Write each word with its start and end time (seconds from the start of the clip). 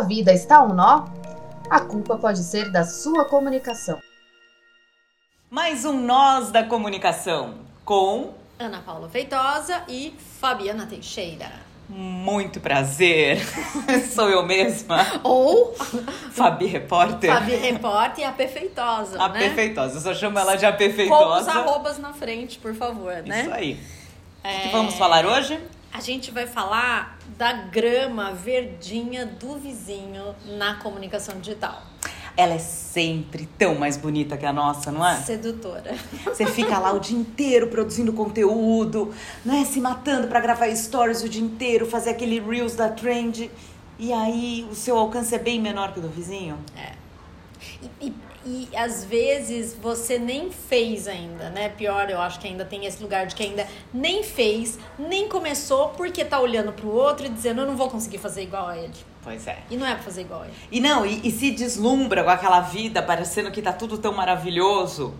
sua 0.00 0.08
vida 0.08 0.32
está 0.32 0.62
um 0.62 0.72
nó, 0.72 1.04
a 1.68 1.80
culpa 1.80 2.16
pode 2.16 2.42
ser 2.42 2.72
da 2.72 2.84
sua 2.84 3.26
comunicação. 3.26 3.98
Mais 5.50 5.84
um 5.84 5.92
Nós 6.00 6.50
da 6.50 6.62
Comunicação 6.64 7.58
com 7.84 8.32
Ana 8.58 8.78
Paula 8.80 9.10
Feitosa 9.10 9.82
e 9.88 10.14
Fabiana 10.40 10.86
Teixeira. 10.86 11.50
muito 11.86 12.60
prazer. 12.60 13.40
Sou 14.14 14.30
eu 14.30 14.42
mesma, 14.46 15.04
Ou 15.22 15.74
Fabi 16.32 16.64
Repórter. 16.64 17.30
Fabi 17.34 17.56
Repórter 17.56 18.24
e 18.24 18.26
a 18.26 18.32
Perfeitosa, 18.32 19.22
A 19.22 19.28
né? 19.28 19.38
Perfeitosa. 19.40 19.96
Eu 19.96 20.00
só 20.00 20.14
chamo 20.14 20.38
ela 20.38 20.56
de 20.56 20.64
a 20.64 20.70
Com 20.70 20.76
os 20.76 20.78
Perfeitosa. 20.78 21.50
arrobas 21.52 21.98
na 21.98 22.14
frente, 22.14 22.58
por 22.58 22.74
favor, 22.74 23.16
né? 23.26 23.42
Isso 23.42 23.52
aí. 23.52 23.74
O 24.42 24.48
É, 24.48 24.60
que 24.60 24.68
vamos 24.68 24.94
falar 24.94 25.26
hoje? 25.26 25.60
A 25.92 26.00
gente 26.00 26.30
vai 26.30 26.46
falar 26.46 27.18
da 27.36 27.52
grama 27.52 28.32
verdinha 28.32 29.26
do 29.26 29.58
vizinho 29.58 30.34
na 30.56 30.76
comunicação 30.76 31.40
digital. 31.40 31.82
Ela 32.36 32.54
é 32.54 32.58
sempre 32.58 33.46
tão 33.58 33.74
mais 33.74 33.96
bonita 33.96 34.36
que 34.36 34.46
a 34.46 34.52
nossa, 34.52 34.92
não 34.92 35.06
é? 35.06 35.16
Sedutora. 35.16 35.94
Você 36.24 36.46
fica 36.46 36.78
lá 36.78 36.92
o 36.92 37.00
dia 37.00 37.18
inteiro 37.18 37.66
produzindo 37.66 38.12
conteúdo, 38.12 39.12
não 39.44 39.54
é? 39.60 39.64
Se 39.64 39.80
matando 39.80 40.28
pra 40.28 40.40
gravar 40.40 40.74
stories 40.74 41.22
o 41.22 41.28
dia 41.28 41.42
inteiro, 41.42 41.86
fazer 41.86 42.10
aquele 42.10 42.38
reels 42.40 42.76
da 42.76 42.88
trend. 42.88 43.50
E 43.98 44.12
aí 44.12 44.66
o 44.70 44.74
seu 44.74 44.96
alcance 44.96 45.34
é 45.34 45.38
bem 45.38 45.60
menor 45.60 45.92
que 45.92 45.98
o 45.98 46.02
do 46.02 46.08
vizinho? 46.08 46.56
E, 48.00 48.06
e- 48.06 48.14
e, 48.44 48.68
às 48.74 49.04
vezes 49.04 49.76
você 49.80 50.18
nem 50.18 50.50
fez 50.50 51.06
ainda, 51.06 51.50
né? 51.50 51.68
Pior, 51.68 52.08
eu 52.08 52.20
acho 52.20 52.40
que 52.40 52.48
ainda 52.48 52.64
tem 52.64 52.86
esse 52.86 53.02
lugar 53.02 53.26
de 53.26 53.34
que 53.34 53.42
ainda 53.42 53.66
nem 53.92 54.22
fez, 54.22 54.78
nem 54.98 55.28
começou, 55.28 55.90
porque 55.90 56.24
tá 56.24 56.40
olhando 56.40 56.72
pro 56.72 56.88
outro 56.88 57.26
e 57.26 57.28
dizendo, 57.28 57.60
eu 57.62 57.66
não 57.66 57.76
vou 57.76 57.90
conseguir 57.90 58.18
fazer 58.18 58.42
igual 58.42 58.68
a 58.68 58.78
ele. 58.78 58.94
Pois 59.22 59.46
é. 59.46 59.58
E 59.70 59.76
não 59.76 59.86
é 59.86 59.94
pra 59.94 60.02
fazer 60.02 60.22
igual 60.22 60.42
a 60.42 60.46
ele. 60.46 60.54
E 60.72 60.80
não, 60.80 61.04
e, 61.04 61.20
e 61.22 61.30
se 61.30 61.50
deslumbra 61.50 62.24
com 62.24 62.30
aquela 62.30 62.60
vida, 62.60 63.02
parecendo 63.02 63.50
que 63.50 63.60
tá 63.60 63.72
tudo 63.72 63.98
tão 63.98 64.12
maravilhoso. 64.14 65.14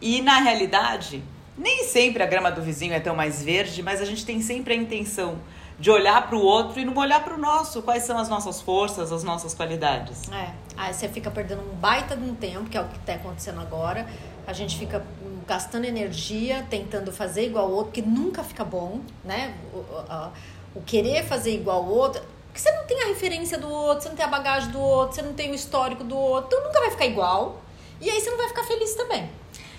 E 0.00 0.20
na 0.20 0.38
realidade, 0.40 1.22
nem 1.56 1.84
sempre 1.84 2.22
a 2.22 2.26
grama 2.26 2.50
do 2.50 2.60
vizinho 2.60 2.92
é 2.92 3.00
tão 3.00 3.16
mais 3.16 3.42
verde, 3.42 3.82
mas 3.82 4.02
a 4.02 4.04
gente 4.04 4.26
tem 4.26 4.42
sempre 4.42 4.74
a 4.74 4.76
intenção 4.76 5.38
de 5.78 5.90
olhar 5.90 6.26
pro 6.28 6.38
outro 6.40 6.80
e 6.80 6.84
não 6.84 6.94
olhar 6.96 7.22
pro 7.22 7.36
nosso. 7.38 7.82
Quais 7.82 8.02
são 8.04 8.16
as 8.18 8.28
nossas 8.28 8.60
forças, 8.60 9.12
as 9.12 9.22
nossas 9.22 9.54
qualidades? 9.54 10.30
É, 10.32 10.50
aí 10.76 10.92
você 10.94 11.08
fica 11.08 11.30
perdendo 11.30 11.60
um 11.62 11.74
baita 11.74 12.16
de 12.16 12.24
um 12.24 12.34
tempo, 12.34 12.64
que 12.70 12.76
é 12.76 12.80
o 12.80 12.88
que 12.88 12.98
tá 13.00 13.14
acontecendo 13.14 13.60
agora. 13.60 14.06
A 14.46 14.52
gente 14.52 14.78
fica 14.78 15.04
gastando 15.46 15.84
energia, 15.84 16.66
tentando 16.70 17.12
fazer 17.12 17.46
igual 17.46 17.66
ao 17.66 17.72
outro, 17.72 17.92
que 17.92 18.02
nunca 18.02 18.42
fica 18.42 18.64
bom, 18.64 19.00
né? 19.24 19.54
O, 19.72 19.78
o- 19.78 20.30
o 20.76 20.80
querer 20.82 21.24
fazer 21.24 21.54
igual 21.54 21.78
ao 21.84 21.88
outro. 21.88 22.22
Porque 22.46 22.60
você 22.60 22.70
não 22.72 22.84
tem 22.86 23.02
a 23.02 23.06
referência 23.08 23.58
do 23.58 23.68
outro, 23.68 24.02
você 24.04 24.08
não 24.08 24.16
tem 24.16 24.24
a 24.24 24.28
bagagem 24.28 24.70
do 24.70 24.80
outro, 24.80 25.14
você 25.14 25.22
não 25.22 25.34
tem 25.34 25.50
o 25.50 25.54
histórico 25.54 26.02
do 26.02 26.16
outro, 26.16 26.48
então 26.56 26.66
nunca 26.66 26.80
vai 26.80 26.90
ficar 26.90 27.06
igual. 27.06 27.60
E 28.00 28.08
aí 28.10 28.20
você 28.20 28.30
não 28.30 28.38
vai 28.38 28.48
ficar 28.48 28.64
feliz 28.64 28.94
também. 28.94 29.28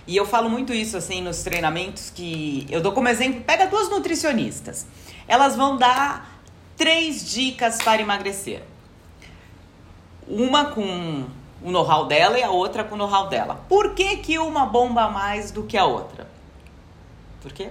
E 0.06 0.16
eu 0.16 0.26
falo 0.26 0.50
muito 0.50 0.74
isso 0.74 0.96
assim 0.96 1.22
nos 1.22 1.42
treinamentos 1.44 2.10
que 2.12 2.66
eu 2.70 2.80
dou 2.82 2.92
como 2.94 3.08
exemplo. 3.10 3.42
Pega 3.42 3.66
duas 3.68 3.90
nutricionistas. 3.90 4.86
Elas 5.28 5.56
vão 5.56 5.78
dar 5.78 6.40
três 6.76 7.30
dicas 7.30 7.78
para 7.78 8.02
emagrecer. 8.02 8.64
Uma 10.28 10.66
com 10.66 11.26
o 11.64 11.72
know-how 11.72 12.06
dela 12.06 12.38
e 12.38 12.44
a 12.44 12.52
outra 12.52 12.84
com 12.84 12.96
o 12.96 12.98
know-how 12.98 13.28
dela. 13.28 13.66
Por 13.68 13.94
que, 13.94 14.18
que 14.18 14.38
uma 14.38 14.66
bomba 14.66 15.10
mais 15.10 15.52
do 15.52 15.64
que 15.64 15.78
a 15.78 15.86
outra? 15.86 16.28
Por 17.42 17.52
quê? 17.52 17.70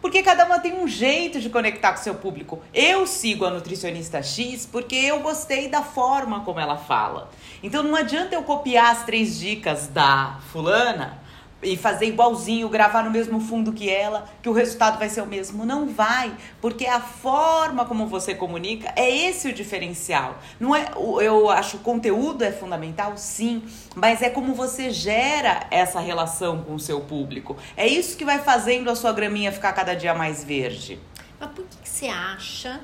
Porque 0.00 0.22
cada 0.22 0.44
uma 0.44 0.58
tem 0.58 0.74
um 0.74 0.86
jeito 0.86 1.40
de 1.40 1.48
conectar 1.48 1.92
com 1.92 2.02
seu 2.02 2.14
público. 2.14 2.62
Eu 2.74 3.06
sigo 3.06 3.44
a 3.46 3.50
nutricionista 3.50 4.22
X 4.22 4.68
porque 4.70 4.94
eu 4.94 5.20
gostei 5.20 5.68
da 5.68 5.82
forma 5.82 6.40
como 6.40 6.60
ela 6.60 6.76
fala. 6.76 7.30
Então 7.62 7.82
não 7.82 7.96
adianta 7.96 8.34
eu 8.34 8.42
copiar 8.42 8.92
as 8.92 9.04
três 9.04 9.38
dicas 9.38 9.88
da 9.88 10.38
fulana 10.52 11.23
e 11.64 11.76
fazer 11.76 12.06
igualzinho, 12.06 12.68
gravar 12.68 13.02
no 13.02 13.10
mesmo 13.10 13.40
fundo 13.40 13.72
que 13.72 13.90
ela, 13.90 14.26
que 14.42 14.48
o 14.48 14.52
resultado 14.52 14.98
vai 14.98 15.08
ser 15.08 15.22
o 15.22 15.26
mesmo. 15.26 15.64
Não 15.64 15.88
vai, 15.88 16.34
porque 16.60 16.86
a 16.86 17.00
forma 17.00 17.84
como 17.84 18.06
você 18.06 18.34
comunica 18.34 18.92
é 18.96 19.10
esse 19.10 19.48
o 19.48 19.52
diferencial. 19.52 20.38
Não 20.60 20.74
é, 20.76 20.90
eu 20.94 21.50
acho 21.50 21.78
o 21.78 21.80
conteúdo 21.80 22.42
é 22.42 22.52
fundamental, 22.52 23.16
sim, 23.16 23.62
mas 23.94 24.22
é 24.22 24.30
como 24.30 24.54
você 24.54 24.90
gera 24.90 25.66
essa 25.70 26.00
relação 26.00 26.62
com 26.62 26.74
o 26.74 26.80
seu 26.80 27.00
público. 27.00 27.56
É 27.76 27.86
isso 27.86 28.16
que 28.16 28.24
vai 28.24 28.38
fazendo 28.38 28.90
a 28.90 28.94
sua 28.94 29.12
graminha 29.12 29.50
ficar 29.50 29.72
cada 29.72 29.94
dia 29.94 30.14
mais 30.14 30.44
verde. 30.44 31.00
Mas 31.40 31.50
por 31.50 31.64
que, 31.64 31.76
que 31.78 31.88
você 31.88 32.06
acha 32.06 32.80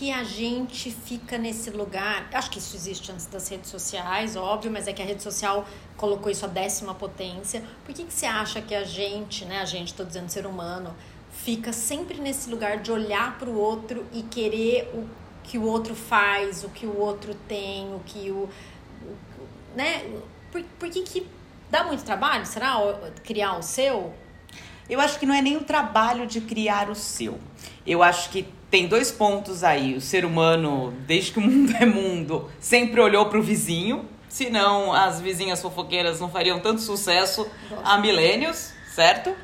que 0.00 0.10
a 0.10 0.24
gente 0.24 0.90
fica 0.90 1.36
nesse 1.36 1.68
lugar? 1.68 2.26
Acho 2.32 2.50
que 2.50 2.58
isso 2.58 2.74
existe 2.74 3.12
antes 3.12 3.26
das 3.26 3.46
redes 3.50 3.68
sociais, 3.68 4.34
óbvio, 4.34 4.70
mas 4.70 4.88
é 4.88 4.94
que 4.94 5.02
a 5.02 5.04
rede 5.04 5.22
social 5.22 5.68
colocou 5.94 6.32
isso 6.32 6.46
à 6.46 6.48
décima 6.48 6.94
potência. 6.94 7.62
Por 7.84 7.94
que, 7.94 8.04
que 8.04 8.14
você 8.14 8.24
acha 8.24 8.62
que 8.62 8.74
a 8.74 8.82
gente, 8.82 9.44
né, 9.44 9.60
a 9.60 9.66
gente, 9.66 9.92
tô 9.92 10.02
dizendo 10.02 10.30
ser 10.30 10.46
humano, 10.46 10.96
fica 11.30 11.70
sempre 11.70 12.18
nesse 12.18 12.48
lugar 12.48 12.78
de 12.78 12.90
olhar 12.90 13.38
para 13.38 13.50
o 13.50 13.54
outro 13.54 14.06
e 14.10 14.22
querer 14.22 14.90
o 14.94 15.06
que 15.42 15.58
o 15.58 15.64
outro 15.64 15.94
faz, 15.94 16.64
o 16.64 16.70
que 16.70 16.86
o 16.86 16.98
outro 16.98 17.34
tem, 17.46 17.94
o 17.94 18.00
que 18.00 18.30
o. 18.30 18.48
o- 19.04 19.76
né? 19.76 20.02
Por, 20.50 20.62
por 20.78 20.88
que, 20.88 21.02
que 21.02 21.26
dá 21.70 21.84
muito 21.84 22.04
trabalho, 22.04 22.46
será? 22.46 22.76
Criar 23.22 23.58
o 23.58 23.62
seu? 23.62 24.14
Eu 24.88 24.98
acho 24.98 25.18
que 25.18 25.26
não 25.26 25.34
é 25.34 25.42
nem 25.42 25.58
o 25.58 25.62
trabalho 25.62 26.26
de 26.26 26.40
criar 26.40 26.88
o 26.88 26.94
seu. 26.94 27.38
Eu 27.86 28.02
acho 28.02 28.30
que 28.30 28.48
tem 28.70 28.86
dois 28.86 29.10
pontos 29.10 29.64
aí. 29.64 29.94
O 29.94 30.00
ser 30.00 30.24
humano, 30.24 30.94
desde 31.06 31.32
que 31.32 31.38
o 31.38 31.42
mundo 31.42 31.74
é 31.78 31.84
mundo, 31.84 32.50
sempre 32.60 33.00
olhou 33.00 33.26
para 33.26 33.38
o 33.38 33.42
vizinho. 33.42 34.08
Senão 34.28 34.92
as 34.92 35.20
vizinhas 35.20 35.60
fofoqueiras 35.60 36.20
não 36.20 36.30
fariam 36.30 36.60
tanto 36.60 36.80
sucesso 36.80 37.50
há 37.82 37.98
milênios, 37.98 38.72
certo? 38.94 39.34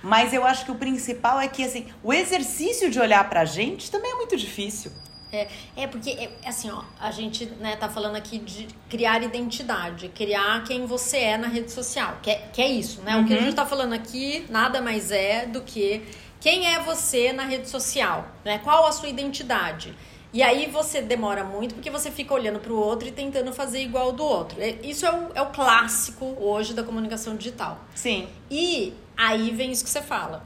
Mas 0.00 0.32
eu 0.32 0.44
acho 0.44 0.64
que 0.64 0.70
o 0.70 0.76
principal 0.76 1.40
é 1.40 1.48
que 1.48 1.64
assim, 1.64 1.88
o 2.04 2.12
exercício 2.12 2.88
de 2.88 3.00
olhar 3.00 3.28
pra 3.28 3.44
gente 3.44 3.90
também 3.90 4.12
é 4.12 4.14
muito 4.14 4.36
difícil. 4.36 4.92
É, 5.30 5.46
é 5.76 5.86
porque, 5.86 6.10
é, 6.10 6.30
assim, 6.46 6.70
ó, 6.70 6.82
a 6.98 7.10
gente 7.10 7.44
né, 7.44 7.76
tá 7.76 7.88
falando 7.88 8.16
aqui 8.16 8.38
de 8.38 8.66
criar 8.88 9.22
identidade, 9.22 10.08
criar 10.08 10.64
quem 10.64 10.86
você 10.86 11.18
é 11.18 11.36
na 11.36 11.48
rede 11.48 11.70
social, 11.70 12.18
que 12.22 12.30
é, 12.30 12.48
que 12.50 12.62
é 12.62 12.68
isso, 12.68 13.02
né? 13.02 13.16
O 13.18 13.26
que 13.26 13.34
a 13.34 13.40
gente 13.40 13.54
tá 13.54 13.66
falando 13.66 13.92
aqui 13.92 14.46
nada 14.48 14.80
mais 14.80 15.10
é 15.10 15.44
do 15.44 15.60
que 15.60 16.02
quem 16.40 16.72
é 16.74 16.78
você 16.80 17.32
na 17.32 17.44
rede 17.44 17.68
social, 17.68 18.26
né? 18.44 18.58
Qual 18.62 18.86
a 18.86 18.92
sua 18.92 19.08
identidade? 19.08 19.94
E 20.32 20.42
aí 20.42 20.66
você 20.70 21.00
demora 21.00 21.42
muito 21.42 21.74
porque 21.74 21.90
você 21.90 22.10
fica 22.10 22.34
olhando 22.34 22.58
pro 22.60 22.76
outro 22.78 23.08
e 23.08 23.10
tentando 23.10 23.52
fazer 23.52 23.80
igual 23.80 24.12
do 24.12 24.22
outro. 24.24 24.60
É- 24.60 24.76
Isso 24.82 25.06
é 25.06 25.10
o, 25.12 25.30
é 25.34 25.40
o 25.42 25.46
clássico 25.46 26.36
hoje 26.38 26.74
da 26.74 26.82
comunicação 26.82 27.34
digital. 27.34 27.78
Sim. 27.94 28.28
E 28.50 28.92
aí 29.16 29.50
vem 29.50 29.72
isso 29.72 29.82
que 29.82 29.88
você 29.90 30.02
fala, 30.02 30.44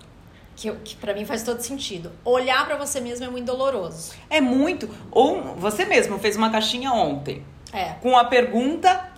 que, 0.54 0.70
que 0.84 0.94
para 0.96 1.12
mim 1.14 1.24
faz 1.24 1.42
todo 1.42 1.60
sentido. 1.60 2.12
Olhar 2.24 2.64
pra 2.64 2.76
você 2.76 3.00
mesmo 3.00 3.26
é 3.26 3.28
muito 3.28 3.44
doloroso. 3.46 4.12
É 4.30 4.40
muito. 4.40 4.88
Ou 5.10 5.42
você 5.56 5.84
mesmo 5.84 6.16
fez 6.20 6.36
uma 6.36 6.48
caixinha 6.50 6.92
ontem 6.92 7.44
É. 7.72 7.94
com 8.00 8.16
a 8.16 8.24
pergunta 8.24 9.10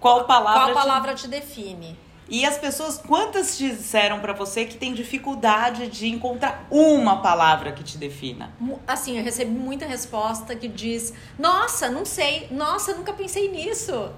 qual 0.00 0.24
palavra 0.24 0.60
Qual 0.62 0.68
te- 0.68 0.74
palavra 0.74 1.14
te 1.14 1.28
define? 1.28 1.96
E 2.32 2.46
as 2.46 2.56
pessoas, 2.56 2.96
quantas 2.96 3.58
te 3.58 3.68
disseram 3.68 4.18
pra 4.20 4.32
você 4.32 4.64
que 4.64 4.78
tem 4.78 4.94
dificuldade 4.94 5.88
de 5.88 6.08
encontrar 6.08 6.66
uma 6.70 7.20
palavra 7.20 7.72
que 7.72 7.84
te 7.84 7.98
defina? 7.98 8.50
Assim, 8.86 9.18
eu 9.18 9.22
recebi 9.22 9.50
muita 9.50 9.84
resposta 9.84 10.56
que 10.56 10.66
diz: 10.66 11.12
Nossa, 11.38 11.90
não 11.90 12.06
sei, 12.06 12.48
nossa, 12.50 12.94
nunca 12.94 13.12
pensei 13.12 13.50
nisso. 13.50 14.10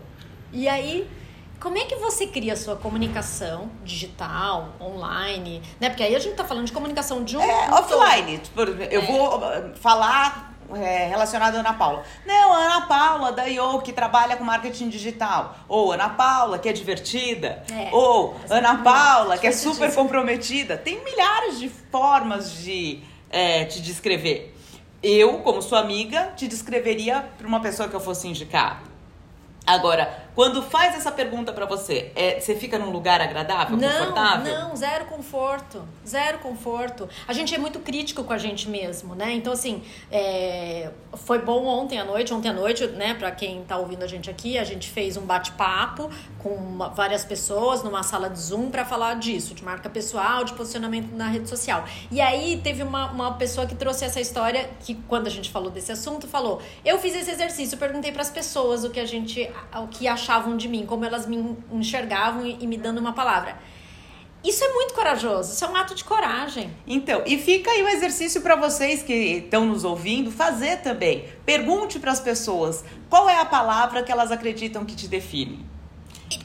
E 0.53 0.69
aí, 0.69 1.11
como 1.59 1.77
é 1.77 1.87
que 1.87 1.97
você 1.97 2.29
cria 2.29 2.53
a 2.53 2.57
sua 2.57 2.77
comunicação 2.77 3.69
digital, 3.83 4.77
online? 4.81 5.61
Né? 5.81 5.89
Porque 5.89 6.05
aí 6.05 6.15
a 6.15 6.21
gente 6.21 6.37
tá 6.37 6.45
falando 6.45 6.67
de 6.67 6.73
comunicação 6.73 7.25
de 7.25 7.37
um. 7.37 7.43
É, 7.43 7.69
todo. 7.69 7.99
offline. 7.99 8.39
Tipo, 8.39 8.61
eu 8.61 9.03
vou 9.07 9.39
uh, 9.39 9.75
falar 9.75 10.54
é, 10.77 11.09
relacionado 11.09 11.57
a 11.57 11.61
Ana 11.61 11.75
Paula. 11.75 12.03
Não, 12.27 12.53
a 12.53 12.59
Ana 12.59 12.81
Paula 12.87 13.33
da 13.33 13.49
IO, 13.49 13.81
que 13.81 13.93
trabalha 13.93 14.37
com 14.37 14.45
marketing 14.45 14.89
digital. 14.89 15.57
Ou 15.69 15.93
Ana 15.93 16.09
Paula, 16.11 16.59
que 16.59 16.69
é 16.69 16.73
divertida. 16.73 17.63
É. 17.71 17.91
Ou 17.93 18.37
Ana 18.49 18.79
Paula, 18.79 19.39
que 19.39 19.47
é 19.47 19.53
super 19.53 19.95
comprometida. 19.95 20.77
Tem 20.77 21.03
milhares 21.03 21.59
de 21.59 21.69
formas 21.69 22.59
de 22.59 23.03
é, 23.31 23.65
te 23.65 23.83
descrever. 23.83 24.55
Eu, 25.03 25.41
como 25.41 25.61
sua 25.61 25.81
amiga, 25.81 26.33
te 26.37 26.49
descreveria 26.49 27.29
para 27.37 27.47
uma 27.47 27.61
pessoa 27.61 27.89
que 27.89 27.95
eu 27.95 28.01
fosse 28.01 28.27
indicar. 28.27 28.83
Agora, 29.67 30.24
quando 30.35 30.63
faz 30.63 30.95
essa 30.97 31.13
pergunta 31.13 31.53
pra 31.53 31.65
você, 31.65 32.11
é, 32.17 32.41
você 32.41 32.57
fica 32.57 32.79
num 32.79 32.91
lugar 32.91 33.21
agradável, 33.21 33.77
Não, 33.77 33.89
confortável? 33.89 34.53
não, 34.59 34.77
zero 34.77 35.05
conforto. 35.05 35.83
Zero 36.07 36.39
conforto. 36.39 37.09
A 37.29 37.33
gente 37.33 37.55
é 37.55 37.59
muito 37.59 37.79
crítico 37.79 38.25
com 38.25 38.33
a 38.33 38.39
gente 38.39 38.69
mesmo, 38.69 39.15
né? 39.15 39.33
Então, 39.33 39.53
assim, 39.53 39.83
é, 40.11 40.91
foi 41.15 41.39
bom 41.39 41.65
ontem 41.67 42.01
à 42.01 42.05
noite. 42.05 42.35
Ontem 42.35 42.49
à 42.49 42.53
noite, 42.53 42.85
né, 42.89 43.15
pra 43.15 43.31
quem 43.31 43.63
tá 43.65 43.77
ouvindo 43.77 44.03
a 44.03 44.07
gente 44.09 44.29
aqui, 44.29 44.59
a 44.59 44.65
gente 44.65 44.91
fez 44.91 45.17
um 45.17 45.23
bate-papo 45.25 46.11
com 46.43 46.49
uma- 46.51 46.89
várias 46.89 47.25
pessoas 47.25 47.83
numa 47.85 48.03
sala 48.03 48.29
de 48.29 48.39
Zoom 48.41 48.71
pra 48.71 48.85
falar 48.85 49.15
disso, 49.15 49.55
de 49.55 49.65
marca 49.65 49.89
pessoal, 49.89 50.45
de 50.45 50.53
posicionamento 50.55 51.15
na 51.15 51.29
rede 51.29 51.49
social. 51.49 51.85
E 52.11 52.21
aí 52.21 52.61
teve 52.63 52.83
uma, 52.83 53.11
uma 53.13 53.33
pessoa 53.35 53.67
que 53.67 53.75
trouxe 53.75 54.05
essa 54.05 54.21
história 54.21 54.69
que, 54.81 54.95
quando 55.09 55.29
a 55.29 55.31
gente 55.31 55.51
falou 55.51 55.71
desse 55.71 55.93
assunto, 55.93 56.27
falou: 56.27 56.61
Eu 56.85 56.99
fiz 56.99 57.15
esse 57.15 57.31
exercício, 57.31 57.79
perguntei 57.79 58.11
pras 58.13 58.31
pessoas 58.31 58.83
o 58.85 58.91
que 58.91 58.99
a 58.99 59.07
gente, 59.07 59.49
o 59.81 59.87
que 59.87 60.09
achavam 60.09 60.24
de 60.57 60.69
mim, 60.69 60.85
como 60.87 61.05
elas 61.05 61.27
me 61.27 61.57
enxergavam 61.73 62.47
e, 62.47 62.57
e 62.61 62.67
me 62.67 62.77
dando 62.77 62.99
uma 62.99 63.13
palavra. 63.13 63.57
Isso 64.43 64.63
é 64.63 64.73
muito 64.75 64.93
corajoso, 64.93 65.53
isso 65.55 65.65
é 65.65 65.69
um 65.69 65.75
ato 65.77 65.95
de 65.95 66.05
coragem. 66.05 66.71
Então, 66.87 67.23
e 67.25 67.39
fica 67.39 67.71
aí 67.71 67.83
o 67.83 67.89
exercício 67.89 68.43
para 68.43 68.55
vocês 68.57 69.03
que 69.03 69.13
estão 69.13 69.65
nos 69.65 69.85
ouvindo 69.85 70.31
fazer 70.31 70.83
também. 70.83 71.25
Pergunte 71.47 71.99
para 71.99 72.13
as 72.13 72.21
pessoas 72.21 72.85
qual 73.09 73.27
é 73.29 73.41
a 73.41 73.45
palavra 73.47 74.03
que 74.03 74.13
elas 74.13 74.31
acreditam 74.31 74.85
que 74.85 74.95
te 74.95 75.09
define. 75.09 75.65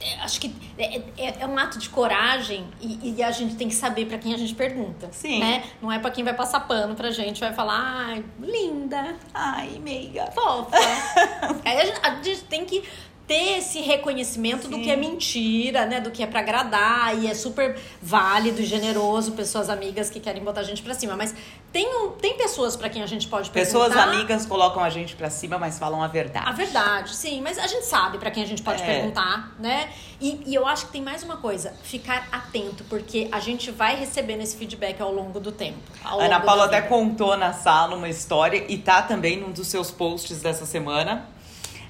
É, 0.02 0.20
Acho 0.22 0.40
que 0.42 0.54
é, 0.78 0.98
é- 1.18 1.36
é 1.42 1.48
um 1.48 1.58
ato 1.58 1.78
de 1.80 1.90
coragem 1.90 2.66
e, 2.80 3.16
e 3.18 3.24
a 3.24 3.32
gente 3.32 3.56
tem 3.56 3.68
que 3.68 3.74
saber 3.76 4.06
pra 4.06 4.18
quem 4.18 4.34
a 4.34 4.38
gente 4.38 4.54
pergunta. 4.56 5.10
Sim. 5.12 5.40
Né? 5.40 5.64
Não 5.82 5.92
é 5.92 6.00
pra 6.00 6.12
quem 6.12 6.24
vai 6.24 6.34
passar 6.34 6.62
pano 6.62 6.96
pra 6.96 7.12
gente, 7.12 7.40
vai 7.42 7.54
falar, 7.54 7.80
ai, 7.82 8.24
linda, 8.40 9.16
Ai, 9.34 9.80
meiga. 9.84 10.28
fofa. 10.32 10.78
Aí 11.66 11.78
a 11.82 11.86
gente, 11.86 12.00
a 12.02 12.22
gente 12.22 12.44
tem 12.44 12.66
que 12.66 12.84
ter 13.30 13.60
esse 13.60 13.80
reconhecimento 13.82 14.68
do 14.68 14.78
Sim. 14.78 14.82
que 14.82 14.90
é 14.90 14.96
mentira, 14.96 15.86
né? 15.86 16.02
Do 16.02 16.10
que 16.10 16.24
é 16.24 16.26
pra 16.26 16.40
agradar 16.40 17.16
e 17.16 17.28
é 17.28 17.36
super 17.36 17.80
válido 18.02 18.60
e 18.60 18.66
generoso, 18.66 19.34
pessoas 19.34 19.70
amigas 19.70 20.10
que 20.10 20.20
querem 20.20 20.44
botar 20.44 20.62
a 20.62 20.64
gente 20.64 20.82
pra 20.82 20.96
cima. 20.96 21.16
Mas 21.16 21.36
tem, 21.72 21.88
um, 21.96 22.10
tem 22.14 22.36
pessoas 22.36 22.76
pra 22.76 22.90
quem 22.90 23.04
a 23.04 23.06
gente 23.06 23.28
pode 23.28 23.52
perguntar. 23.52 23.80
Pessoas 23.80 23.96
amigas 23.96 24.48
colocam 24.48 24.84
a 24.84 24.90
gente 24.90 25.16
pra 25.16 25.30
cima, 25.30 25.60
mas 25.60 25.78
falam 25.78 26.02
a 26.02 26.08
verdade. 26.08 26.50
A 26.50 26.54
verdade, 26.54 27.16
sim, 27.16 27.40
mas 27.40 27.60
a 27.60 27.68
gente 27.68 27.86
sabe 27.86 28.18
pra 28.18 28.32
quem 28.32 28.42
a 28.42 28.48
gente 28.48 28.64
pode 28.64 28.82
É. 28.82 28.86
perguntar, 28.88 29.56
né? 29.60 29.92
E, 30.20 30.42
e 30.48 30.56
eu 30.56 30.66
acho 30.66 30.88
que 30.88 30.92
tem 30.94 31.02
mais 31.04 31.22
uma 31.22 31.38
coisa, 31.38 31.76
ficar 31.84 32.28
atento, 32.32 32.84
porque 32.86 33.28
a 33.32 33.40
gente 33.40 33.70
vai 33.70 33.96
recebendo 33.96 34.42
esse 34.42 34.58
feedback 34.58 35.00
ao 35.00 35.14
longo 35.14 35.40
do 35.40 35.52
tempo. 35.52 35.78
A 36.04 36.16
Ana 36.16 36.38
longo 36.38 36.46
Paula 36.48 36.66
até 36.66 36.82
contou 36.82 37.38
na 37.38 37.54
sala 37.54 37.96
uma 37.96 38.10
história 38.10 38.66
e 38.68 38.76
tá 38.80 39.04
também 39.04 39.40
num 39.40 39.52
dos 39.52 39.68
seus 39.68 39.92
posts 39.92 40.42
dessa 40.42 40.66
semana. 40.66 41.30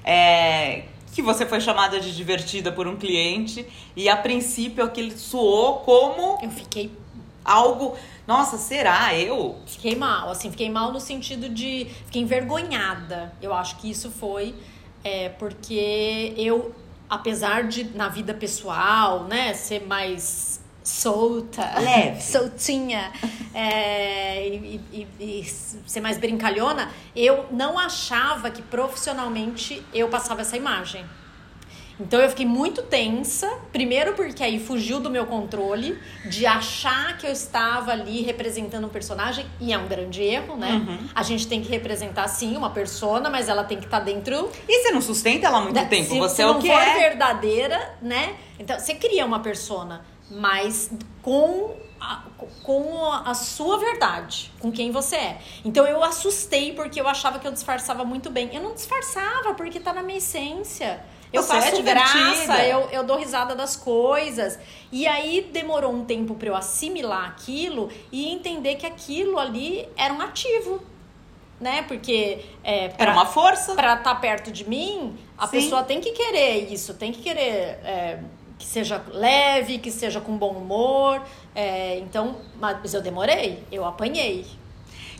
É, 0.04 0.82
que 1.20 1.22
você 1.22 1.44
foi 1.44 1.60
chamada 1.60 2.00
de 2.00 2.16
divertida 2.16 2.72
por 2.72 2.88
um 2.88 2.96
cliente 2.96 3.66
e 3.94 4.08
a 4.08 4.16
princípio 4.16 4.82
aquilo 4.82 5.16
soou 5.18 5.80
como 5.80 6.38
Eu 6.42 6.50
fiquei, 6.50 6.90
algo. 7.44 7.96
Nossa, 8.26 8.56
será? 8.56 9.14
Eu? 9.14 9.58
fiquei 9.66 9.94
mal, 9.94 10.30
assim, 10.30 10.50
fiquei 10.50 10.70
mal 10.70 10.92
no 10.92 11.00
sentido 11.00 11.48
de. 11.48 11.86
Fiquei 12.06 12.22
envergonhada. 12.22 13.32
Eu 13.42 13.52
acho 13.52 13.76
que 13.76 13.90
isso 13.90 14.10
foi 14.10 14.54
é, 15.04 15.28
porque 15.28 16.32
eu, 16.36 16.74
apesar 17.08 17.64
de 17.64 17.84
na 17.94 18.08
vida 18.08 18.32
pessoal, 18.32 19.24
né, 19.24 19.52
ser 19.52 19.86
mais 19.86 20.59
solta, 20.82 21.78
Leve. 21.78 22.20
soltinha 22.22 23.12
é, 23.54 24.46
e, 24.48 24.80
e- 24.92 25.40
e 25.40 25.44
ser 25.44 26.00
mais 26.00 26.18
brincalhona, 26.18 26.90
eu 27.14 27.46
não 27.50 27.78
achava 27.78 28.50
que 28.50 28.62
profissionalmente 28.62 29.82
eu 29.92 30.08
passava 30.08 30.40
essa 30.42 30.56
imagem. 30.56 31.04
Então 32.02 32.18
eu 32.18 32.30
fiquei 32.30 32.46
muito 32.46 32.80
tensa, 32.82 33.46
primeiro 33.70 34.14
porque 34.14 34.42
aí 34.42 34.58
fugiu 34.58 35.00
do 35.00 35.10
meu 35.10 35.26
controle 35.26 35.98
de 36.30 36.46
achar 36.46 37.18
que 37.18 37.26
eu 37.26 37.30
estava 37.30 37.92
ali 37.92 38.22
representando 38.22 38.86
um 38.86 38.88
personagem, 38.88 39.44
e 39.60 39.70
é 39.70 39.76
um 39.76 39.86
grande 39.86 40.22
erro, 40.22 40.56
né? 40.56 40.82
Uhum. 40.88 40.98
A 41.14 41.22
gente 41.22 41.46
tem 41.46 41.60
que 41.60 41.68
representar 41.68 42.26
sim 42.28 42.56
uma 42.56 42.70
persona, 42.70 43.28
mas 43.28 43.50
ela 43.50 43.64
tem 43.64 43.76
que 43.78 43.84
estar 43.84 44.00
dentro 44.00 44.50
E 44.66 44.82
você 44.82 44.90
não 44.92 45.02
sustenta 45.02 45.46
ela 45.48 45.58
há 45.58 45.60
muito 45.60 45.74
da- 45.74 45.84
tempo? 45.84 46.08
Se, 46.08 46.18
você 46.18 46.36
se 46.36 46.42
é 46.42 46.46
não 46.46 46.58
o 46.58 46.62
que 46.62 46.68
for 46.68 46.80
é. 46.80 46.98
verdadeira, 47.10 47.94
né? 48.00 48.34
Então 48.58 48.78
você 48.78 48.94
cria 48.94 49.26
uma 49.26 49.40
persona, 49.40 50.02
mas 50.30 50.90
com 51.22 51.74
a, 52.00 52.22
com 52.62 53.04
a 53.12 53.34
sua 53.34 53.78
verdade, 53.78 54.50
com 54.60 54.70
quem 54.72 54.90
você 54.90 55.16
é. 55.16 55.38
Então 55.64 55.86
eu 55.86 56.02
assustei 56.02 56.72
porque 56.72 57.00
eu 57.00 57.08
achava 57.08 57.38
que 57.38 57.46
eu 57.46 57.52
disfarçava 57.52 58.04
muito 58.04 58.30
bem. 58.30 58.48
Eu 58.54 58.62
não 58.62 58.72
disfarçava 58.74 59.54
porque 59.54 59.78
tá 59.80 59.92
na 59.92 60.02
minha 60.02 60.18
essência. 60.18 61.02
Eu 61.32 61.42
Você 61.44 61.56
é 61.56 61.60
faço 61.62 61.76
divertida. 61.76 62.14
graça, 62.46 62.64
eu, 62.64 62.80
eu 62.90 63.04
dou 63.04 63.16
risada 63.16 63.54
das 63.54 63.76
coisas. 63.76 64.58
E 64.90 65.06
aí 65.06 65.48
demorou 65.52 65.92
um 65.92 66.04
tempo 66.04 66.34
pra 66.34 66.48
eu 66.48 66.56
assimilar 66.56 67.26
aquilo 67.28 67.88
e 68.10 68.28
entender 68.32 68.74
que 68.76 68.86
aquilo 68.86 69.38
ali 69.38 69.88
era 69.96 70.12
um 70.12 70.20
ativo. 70.20 70.82
Né? 71.60 71.82
Porque 71.86 72.42
é, 72.64 72.84
Era 72.86 72.96
pra- 72.96 73.12
uma 73.12 73.26
força. 73.26 73.74
pra 73.74 73.94
estar 73.94 74.14
perto 74.16 74.50
de 74.50 74.66
mim, 74.68 75.16
a 75.36 75.46
Sim. 75.46 75.50
pessoa 75.52 75.82
tem 75.84 76.00
que 76.00 76.10
querer 76.12 76.72
isso, 76.72 76.94
tem 76.94 77.12
que 77.12 77.20
querer 77.20 77.78
é, 77.84 78.18
que 78.60 78.66
seja 78.66 79.02
leve, 79.10 79.78
que 79.78 79.90
seja 79.90 80.20
com 80.20 80.36
bom 80.36 80.52
humor. 80.52 81.20
é, 81.54 81.98
então, 81.98 82.36
mas 82.60 82.92
eu 82.92 83.00
demorei, 83.00 83.64
eu 83.72 83.84
apanhei. 83.84 84.46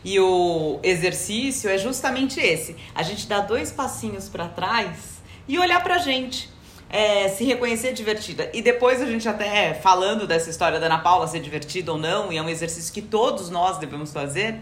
E 0.04 0.20
o 0.20 0.78
exercício 0.82 1.68
é 1.68 1.78
justamente 1.78 2.38
esse: 2.38 2.76
a 2.94 3.02
gente 3.02 3.26
dá 3.26 3.40
dois 3.40 3.72
passinhos 3.72 4.28
pra 4.28 4.46
trás 4.46 5.22
e 5.48 5.58
olhar 5.58 5.82
pra 5.82 5.98
gente. 5.98 6.48
É, 6.92 7.28
se 7.28 7.44
reconhecer 7.44 7.92
divertida. 7.92 8.50
E 8.52 8.60
depois 8.60 9.00
a 9.00 9.06
gente 9.06 9.28
até 9.28 9.74
falando 9.74 10.26
dessa 10.26 10.50
história 10.50 10.80
da 10.80 10.86
Ana 10.86 10.98
Paula 10.98 11.28
ser 11.28 11.38
divertida 11.38 11.92
ou 11.92 11.98
não, 11.98 12.32
e 12.32 12.36
é 12.36 12.42
um 12.42 12.48
exercício 12.48 12.92
que 12.92 13.00
todos 13.00 13.48
nós 13.48 13.78
devemos 13.78 14.12
fazer. 14.12 14.54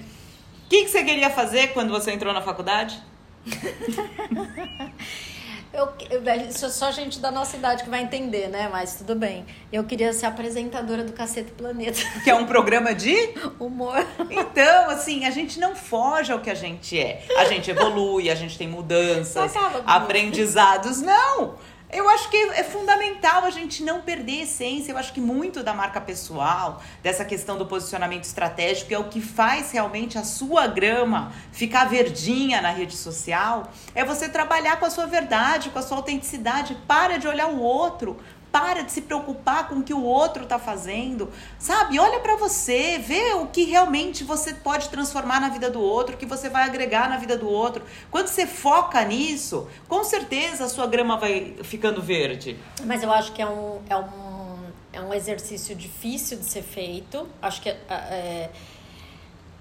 O 0.67 0.69
que, 0.69 0.85
que 0.85 0.91
você 0.91 1.03
queria 1.03 1.31
fazer 1.31 1.69
quando 1.69 1.89
você 1.89 2.13
entrou 2.13 2.35
na 2.35 2.43
faculdade? 2.43 3.03
Eu, 5.73 5.89
eu- 6.11 6.23
isso 6.49 6.65
é 6.67 6.69
só 6.71 6.91
gente 6.91 7.19
da 7.21 7.31
nossa 7.31 7.57
idade 7.57 7.85
que 7.85 7.91
vai 7.91 8.03
entender, 8.03 8.49
né? 8.49 8.69
Mas 8.73 8.95
tudo 8.97 9.15
bem. 9.15 9.45
Eu 9.73 9.85
queria 9.85 10.13
ser 10.13 10.27
apresentadora 10.27 11.05
do 11.05 11.13
Cacete 11.13 11.53
Planeta. 11.53 12.01
Que 12.25 12.31
é 12.31 12.35
um 12.35 12.47
programa 12.47 12.95
de 12.95 13.15
Humor. 13.61 14.05
Então, 14.31 14.91
assim, 14.91 15.25
a 15.27 15.31
gente 15.31 15.61
não 15.61 15.77
foge 15.77 16.33
ao 16.33 16.41
que 16.41 16.49
a 16.51 16.55
gente 16.55 16.99
é. 16.99 17.23
A 17.37 17.45
gente 17.45 17.71
evolui, 17.71 18.31
a 18.31 18.35
gente 18.35 18.57
tem 18.57 18.67
mudanças, 18.69 19.53
aprendizados. 19.87 21.01
Não! 21.03 21.55
Eu 21.91 22.07
acho 22.11 22.29
que 22.29 22.37
é 22.37 22.63
fundamental 22.63 23.45
a 23.45 23.51
gente 23.51 23.83
não 23.83 24.03
perder 24.03 24.41
a 24.41 24.43
essência. 24.43 24.93
Eu 24.93 24.99
acho 24.99 25.11
que 25.11 25.23
muito 25.23 25.63
da 25.63 25.73
marca 25.73 25.99
pessoal, 25.99 26.83
dessa 27.03 27.25
questão 27.25 27.57
do 27.57 27.65
posicionamento 27.65 28.25
estratégico, 28.25 28.93
é 28.93 28.99
o 28.99 29.05
que 29.05 29.23
faz 29.23 29.73
realmente 29.73 30.19
a 30.19 30.23
sua 30.23 30.67
grama 30.67 31.33
ficar 31.51 31.87
verdinha 31.87 32.61
na 32.61 32.71
rede 32.71 32.95
social. 32.95 33.73
É 33.95 34.05
você 34.05 34.29
trabalhar 34.29 34.79
com 34.79 34.85
a 34.85 34.91
sua 34.91 35.07
verdade, 35.07 35.71
com 35.71 35.79
a 35.79 35.83
sua 35.83 35.97
autenticidade. 35.97 36.77
Para 36.87 37.17
de 37.17 37.27
olhar 37.27 37.49
o 37.49 37.59
outro. 37.59 38.19
Para 38.51 38.83
de 38.83 38.91
se 38.93 39.03
preocupar 39.03 39.69
com 39.69 39.77
o 39.77 39.83
que 39.83 39.93
o 39.93 40.03
outro 40.03 40.47
tá 40.47 40.59
fazendo, 40.59 41.31
sabe? 41.59 41.99
Olha 41.99 42.19
pra 42.21 42.35
você, 42.37 42.97
vê 42.99 43.35
o 43.35 43.47
que 43.47 43.65
realmente 43.65 44.25
você 44.25 44.55
pode 44.55 44.89
transformar 44.89 45.39
na 45.41 45.51
vida 45.51 45.71
do 45.71 45.81
outro, 45.81 46.15
o 46.15 46.19
que 46.19 46.25
você 46.25 46.49
vai 46.49 46.63
agregar 46.65 47.09
na 47.11 47.19
vida 47.19 47.37
do 47.37 47.49
outro. 47.49 47.85
Quando 48.11 48.27
você 48.29 48.47
foca 48.47 49.05
nisso, 49.05 49.69
com 49.87 50.03
certeza 50.03 50.65
a 50.65 50.69
sua 50.69 50.87
grama 50.87 51.19
vai 51.19 51.57
ficando 51.63 52.01
verde. 52.01 52.57
Mas 52.85 53.03
eu 53.03 53.13
acho 53.13 53.33
que 53.33 53.43
é 53.43 53.47
um, 53.47 53.81
é 53.89 53.97
um, 53.97 54.59
é 54.95 55.01
um 55.03 55.13
exercício 55.13 55.77
difícil 55.77 56.39
de 56.39 56.47
ser 56.47 56.63
feito. 56.63 57.29
Acho 57.43 57.61
que 57.61 57.69
é, 57.69 57.77
é, 57.91 58.51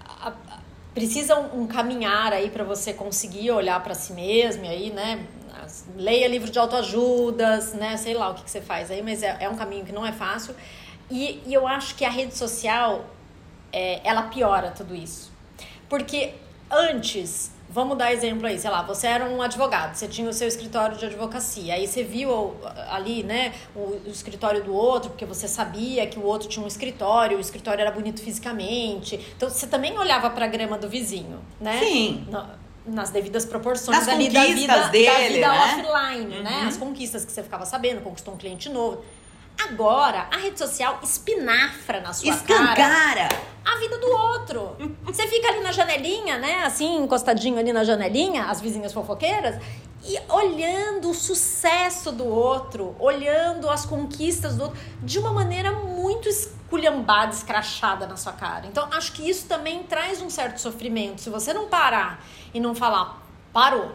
a- 0.08 0.32
precisa 0.94 1.38
um, 1.38 1.64
um 1.64 1.68
caminhar 1.68 2.32
aí 2.34 2.50
para 2.50 2.64
você 2.64 2.94
conseguir 2.94 3.52
olhar 3.52 3.84
para 3.84 3.94
si 3.94 4.14
mesmo 4.14 4.66
aí, 4.66 4.90
né? 4.92 5.26
Leia 5.96 6.28
livro 6.28 6.50
de 6.50 6.60
autoajudas, 6.60 7.74
né? 7.74 7.98
Sei 7.98 8.14
lá 8.14 8.30
o 8.30 8.36
que, 8.36 8.44
que 8.44 8.52
você 8.52 8.62
faz 8.62 8.92
aí, 8.92 9.02
mas 9.02 9.24
é, 9.24 9.38
é 9.40 9.50
um 9.50 9.56
caminho 9.56 9.86
que 9.86 9.92
não 9.92 10.06
é 10.06 10.12
fácil. 10.12 10.56
E, 11.10 11.42
e 11.46 11.54
eu 11.54 11.68
acho 11.68 11.96
que 11.96 12.04
a 12.04 12.10
rede 12.10 12.38
social, 12.38 13.06
é, 13.72 14.02
ela 14.04 14.24
piora 14.24 14.72
tudo 14.72 14.94
isso. 14.96 15.32
Porque 15.90 16.34
antes, 16.70 17.52
vamos 17.70 17.98
dar 17.98 18.12
exemplo 18.12 18.46
aí, 18.46 18.60
sei 18.60 18.70
lá, 18.70 18.82
você 18.82 19.08
era 19.08 19.26
um 19.26 19.42
advogado, 19.42 19.96
você 19.96 20.08
tinha 20.08 20.30
o 20.30 20.34
seu 20.34 20.48
escritório 20.48 20.98
de 20.98 21.06
advocacia, 21.06 21.76
aí 21.76 21.88
você 21.88 22.04
viu 22.04 22.56
ali, 22.90 23.24
né, 23.24 23.54
o, 23.74 24.02
o 24.06 24.10
escritório 24.10 24.64
do 24.64 24.74
outro, 24.74 25.12
porque 25.12 25.26
você 25.26 25.48
sabia 25.48 26.06
que 26.08 26.20
o 26.20 26.24
outro 26.24 26.50
tinha 26.50 26.64
um 26.64 26.68
escritório, 26.68 27.38
o 27.38 27.42
escritório 27.42 27.82
era 27.82 27.92
bonito 27.92 28.22
fisicamente. 28.22 29.16
Então 29.36 29.50
você 29.50 29.66
também 29.68 29.98
olhava 29.98 30.30
para 30.30 30.46
a 30.46 30.48
grama 30.50 30.78
do 30.78 30.90
vizinho, 30.90 31.40
né? 31.60 31.80
Sim. 31.80 32.26
Na- 32.30 32.67
nas 32.88 33.10
devidas 33.10 33.46
proporções 33.46 34.08
ali 34.08 34.30
da 34.30 34.46
vida, 34.46 34.78
da 34.78 34.88
dele, 34.88 35.36
vida 35.36 35.52
né? 35.52 35.60
offline, 35.60 36.40
né? 36.42 36.62
Uhum. 36.62 36.68
As 36.68 36.78
conquistas 36.78 37.26
que 37.26 37.32
você 37.32 37.44
ficava 37.44 37.66
sabendo, 37.66 38.02
conquistou 38.02 38.34
um 38.34 38.38
cliente 38.38 38.70
novo. 38.70 39.04
Agora, 39.60 40.28
a 40.32 40.38
rede 40.38 40.60
social 40.60 41.00
espinafra 41.04 42.00
na 42.00 42.14
sua 42.14 42.30
Escancara. 42.30 42.76
cara 42.76 43.30
a 43.68 43.76
vida 43.80 43.98
do 43.98 44.08
outro. 44.08 44.78
Você 45.04 45.28
fica 45.28 45.50
ali 45.50 45.60
na 45.60 45.72
janelinha, 45.72 46.38
né? 46.38 46.64
Assim, 46.64 47.04
encostadinho 47.04 47.58
ali 47.58 47.74
na 47.74 47.84
janelinha, 47.84 48.46
as 48.46 48.62
vizinhas 48.62 48.94
fofoqueiras, 48.94 49.56
e 50.04 50.20
olhando 50.30 51.10
o 51.10 51.14
sucesso 51.14 52.12
do 52.12 52.26
outro, 52.26 52.96
olhando 53.00 53.70
as 53.70 53.86
conquistas 53.86 54.56
do 54.56 54.64
outro, 54.64 54.80
de 55.04 55.20
uma 55.20 55.32
maneira 55.32 55.72
muito 55.72 56.30
esculhambada, 56.30 57.34
escrachada 57.34 58.06
na 58.06 58.16
sua 58.16 58.34
cara. 58.34 58.68
Então, 58.68 58.88
acho 58.92 59.14
que 59.14 59.28
isso 59.28 59.48
também 59.48 59.84
traz 59.84 60.22
um 60.22 60.30
certo 60.30 60.60
sofrimento. 60.60 61.22
Se 61.22 61.30
você 61.30 61.54
não 61.54 61.68
parar 61.68 62.24
e 62.54 62.60
não 62.60 62.74
falar, 62.74 63.22
parou. 63.52 63.92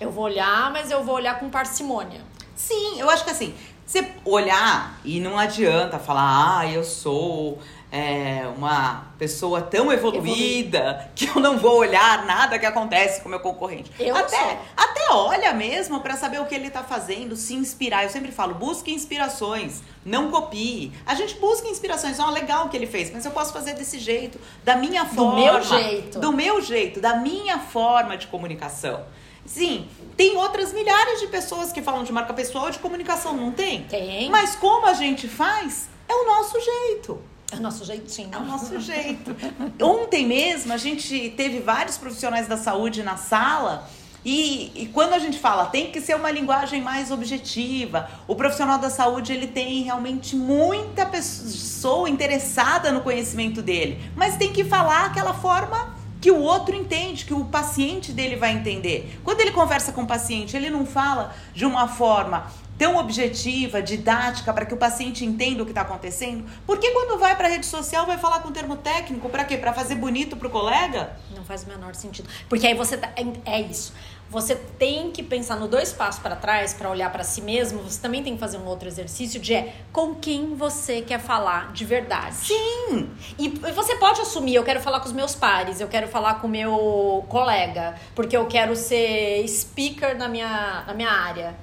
Eu 0.00 0.10
vou 0.10 0.24
olhar, 0.24 0.70
mas 0.72 0.90
eu 0.90 1.04
vou 1.04 1.14
olhar 1.14 1.38
com 1.38 1.48
parcimônia. 1.48 2.20
Sim, 2.54 3.00
eu 3.00 3.08
acho 3.08 3.24
que 3.24 3.30
assim, 3.30 3.54
você 3.86 4.12
olhar 4.24 4.98
e 5.04 5.20
não 5.20 5.38
adianta 5.38 5.98
falar, 5.98 6.58
ah, 6.58 6.70
eu 6.70 6.82
sou 6.82 7.58
é, 7.94 8.44
uma 8.56 9.14
pessoa 9.16 9.62
tão 9.62 9.92
evoluída 9.92 11.12
que 11.14 11.28
eu 11.28 11.36
não 11.36 11.58
vou 11.58 11.76
olhar 11.76 12.26
nada 12.26 12.58
que 12.58 12.66
acontece 12.66 13.20
com 13.20 13.28
o 13.28 13.30
meu 13.30 13.38
concorrente. 13.38 13.88
Eu 14.00 14.16
até, 14.16 14.36
sou. 14.36 14.58
até 14.76 15.12
olha 15.12 15.54
mesmo 15.54 16.00
para 16.00 16.16
saber 16.16 16.40
o 16.40 16.44
que 16.44 16.56
ele 16.56 16.70
tá 16.70 16.82
fazendo, 16.82 17.36
se 17.36 17.54
inspirar. 17.54 18.02
Eu 18.02 18.10
sempre 18.10 18.32
falo, 18.32 18.52
busque 18.52 18.92
inspirações, 18.92 19.80
não 20.04 20.28
copie. 20.28 20.92
A 21.06 21.14
gente 21.14 21.36
busca 21.36 21.68
inspirações, 21.68 22.18
ó, 22.18 22.30
legal 22.30 22.66
o 22.66 22.68
que 22.68 22.76
ele 22.76 22.88
fez, 22.88 23.12
mas 23.12 23.24
eu 23.24 23.30
posso 23.30 23.52
fazer 23.52 23.74
desse 23.74 24.00
jeito, 24.00 24.40
da 24.64 24.74
minha 24.74 25.04
forma. 25.04 25.36
meu 25.36 25.62
jeito. 25.62 26.18
Do 26.18 26.32
meu 26.32 26.60
jeito, 26.60 27.00
da 27.00 27.14
minha 27.14 27.60
forma 27.60 28.16
de 28.16 28.26
comunicação. 28.26 29.04
Sim, 29.46 29.88
tem 30.16 30.36
outras 30.36 30.72
milhares 30.72 31.20
de 31.20 31.28
pessoas 31.28 31.70
que 31.70 31.80
falam 31.80 32.02
de 32.02 32.12
marca 32.12 32.34
pessoal 32.34 32.72
de 32.72 32.78
comunicação, 32.80 33.36
não 33.36 33.52
tem? 33.52 33.84
Tem. 33.84 34.28
Mas 34.30 34.56
como 34.56 34.84
a 34.84 34.94
gente 34.94 35.28
faz, 35.28 35.88
é 36.08 36.12
o 36.12 36.26
nosso 36.26 36.58
jeito. 36.60 37.33
É 37.54 37.58
o 37.58 37.62
nosso 37.62 37.84
jeitinho. 37.84 38.30
É 38.32 38.38
o 38.38 38.44
nosso 38.44 38.80
jeito. 38.80 39.34
Ontem 39.82 40.26
mesmo 40.26 40.72
a 40.72 40.76
gente 40.76 41.30
teve 41.36 41.60
vários 41.60 41.96
profissionais 41.96 42.46
da 42.46 42.56
saúde 42.56 43.02
na 43.02 43.16
sala. 43.16 43.88
E, 44.24 44.72
e, 44.74 44.86
quando 44.86 45.12
a 45.12 45.18
gente 45.18 45.38
fala 45.38 45.66
tem 45.66 45.90
que 45.90 46.00
ser 46.00 46.16
uma 46.16 46.30
linguagem 46.30 46.80
mais 46.80 47.10
objetiva, 47.10 48.08
o 48.26 48.34
profissional 48.34 48.78
da 48.78 48.88
saúde 48.88 49.34
ele 49.34 49.46
tem 49.46 49.82
realmente 49.82 50.34
muita 50.34 51.04
pessoa 51.04 52.08
interessada 52.08 52.90
no 52.90 53.02
conhecimento 53.02 53.60
dele, 53.60 54.00
mas 54.16 54.38
tem 54.38 54.50
que 54.50 54.64
falar 54.64 55.04
aquela 55.04 55.34
forma 55.34 55.94
que 56.22 56.30
o 56.30 56.40
outro 56.40 56.74
entende, 56.74 57.26
que 57.26 57.34
o 57.34 57.44
paciente 57.44 58.10
dele 58.10 58.34
vai 58.36 58.52
entender. 58.52 59.20
Quando 59.22 59.42
ele 59.42 59.50
conversa 59.50 59.92
com 59.92 60.04
o 60.04 60.06
paciente, 60.06 60.56
ele 60.56 60.70
não 60.70 60.86
fala 60.86 61.34
de 61.52 61.66
uma 61.66 61.86
forma 61.86 62.50
tão 62.78 62.96
objetiva, 62.96 63.80
didática, 63.80 64.52
para 64.52 64.66
que 64.66 64.74
o 64.74 64.76
paciente 64.76 65.24
entenda 65.24 65.62
o 65.62 65.66
que 65.66 65.72
está 65.72 65.82
acontecendo? 65.82 66.44
Porque 66.66 66.90
quando 66.90 67.18
vai 67.18 67.36
para 67.36 67.46
a 67.48 67.50
rede 67.50 67.66
social, 67.66 68.06
vai 68.06 68.18
falar 68.18 68.40
com 68.40 68.50
termo 68.50 68.76
técnico, 68.76 69.28
para 69.28 69.44
quê? 69.44 69.56
Para 69.56 69.72
fazer 69.72 69.94
bonito 69.94 70.36
para 70.36 70.48
o 70.48 70.50
colega? 70.50 71.16
Não 71.34 71.44
faz 71.44 71.64
o 71.64 71.68
menor 71.68 71.94
sentido. 71.94 72.28
Porque 72.48 72.66
aí 72.66 72.74
você 72.74 72.96
tá, 72.96 73.12
é, 73.16 73.56
é 73.56 73.60
isso. 73.60 73.92
Você 74.34 74.56
tem 74.56 75.12
que 75.12 75.22
pensar 75.22 75.54
no 75.54 75.68
dois 75.68 75.92
passos 75.92 76.20
para 76.20 76.34
trás 76.34 76.74
para 76.74 76.90
olhar 76.90 77.10
para 77.12 77.22
si 77.22 77.40
mesmo. 77.40 77.80
Você 77.84 78.02
também 78.02 78.20
tem 78.20 78.34
que 78.34 78.40
fazer 78.40 78.58
um 78.58 78.66
outro 78.66 78.88
exercício 78.88 79.40
de 79.40 79.54
é 79.54 79.72
com 79.92 80.16
quem 80.16 80.56
você 80.56 81.02
quer 81.02 81.20
falar 81.20 81.72
de 81.72 81.84
verdade. 81.84 82.34
Sim. 82.34 83.10
E 83.38 83.48
você 83.48 83.94
pode 83.94 84.20
assumir, 84.20 84.56
eu 84.56 84.64
quero 84.64 84.80
falar 84.80 84.98
com 84.98 85.06
os 85.06 85.12
meus 85.12 85.36
pares, 85.36 85.80
eu 85.80 85.86
quero 85.86 86.08
falar 86.08 86.40
com 86.40 86.48
o 86.48 86.50
meu 86.50 87.24
colega, 87.28 87.94
porque 88.12 88.36
eu 88.36 88.46
quero 88.46 88.74
ser 88.74 89.46
speaker 89.46 90.18
na 90.18 90.26
minha, 90.26 90.82
na 90.84 90.94
minha 90.94 91.10
área. 91.10 91.54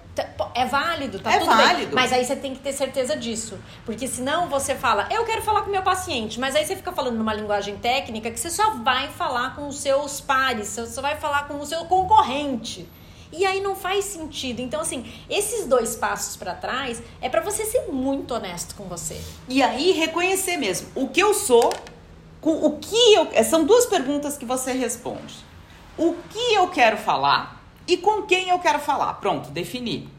É 0.53 0.65
válido, 0.65 1.19
tá 1.19 1.31
é 1.31 1.39
tudo 1.39 1.47
válido. 1.47 1.85
bem. 1.87 1.95
Mas 1.95 2.11
aí 2.11 2.23
você 2.25 2.35
tem 2.35 2.53
que 2.53 2.59
ter 2.59 2.73
certeza 2.73 3.15
disso. 3.15 3.57
Porque 3.85 4.07
senão 4.07 4.49
você 4.49 4.75
fala, 4.75 5.07
eu 5.09 5.23
quero 5.23 5.41
falar 5.41 5.61
com 5.61 5.69
o 5.69 5.71
meu 5.71 5.81
paciente, 5.81 6.39
mas 6.39 6.55
aí 6.55 6.65
você 6.65 6.75
fica 6.75 6.91
falando 6.91 7.17
numa 7.17 7.33
linguagem 7.33 7.77
técnica 7.77 8.29
que 8.29 8.39
você 8.39 8.49
só 8.49 8.71
vai 8.71 9.07
falar 9.07 9.55
com 9.55 9.67
os 9.67 9.79
seus 9.79 10.19
pares, 10.19 10.67
você 10.67 10.85
só 10.87 11.01
vai 11.01 11.15
falar 11.15 11.47
com 11.47 11.57
o 11.59 11.65
seu 11.65 11.85
concorrente. 11.85 12.60
E 13.31 13.45
aí 13.45 13.61
não 13.61 13.75
faz 13.75 14.05
sentido. 14.05 14.59
Então, 14.61 14.81
assim, 14.81 15.05
esses 15.29 15.65
dois 15.65 15.95
passos 15.95 16.35
para 16.35 16.53
trás 16.53 17.01
é 17.21 17.29
para 17.29 17.41
você 17.41 17.65
ser 17.65 17.91
muito 17.91 18.33
honesto 18.33 18.75
com 18.75 18.85
você. 18.85 19.19
E 19.47 19.63
aí 19.63 19.91
reconhecer 19.91 20.57
mesmo 20.57 20.89
o 20.95 21.07
que 21.07 21.21
eu 21.21 21.33
sou, 21.33 21.71
com 22.41 22.65
o 22.65 22.77
que 22.77 23.13
eu. 23.13 23.29
São 23.43 23.63
duas 23.63 23.85
perguntas 23.85 24.37
que 24.37 24.45
você 24.45 24.73
responde. 24.73 25.35
O 25.97 26.15
que 26.29 26.53
eu 26.53 26.67
quero 26.67 26.97
falar 26.97 27.63
e 27.87 27.97
com 27.97 28.23
quem 28.23 28.49
eu 28.49 28.59
quero 28.59 28.79
falar. 28.79 29.13
Pronto, 29.15 29.49
defini. 29.49 30.09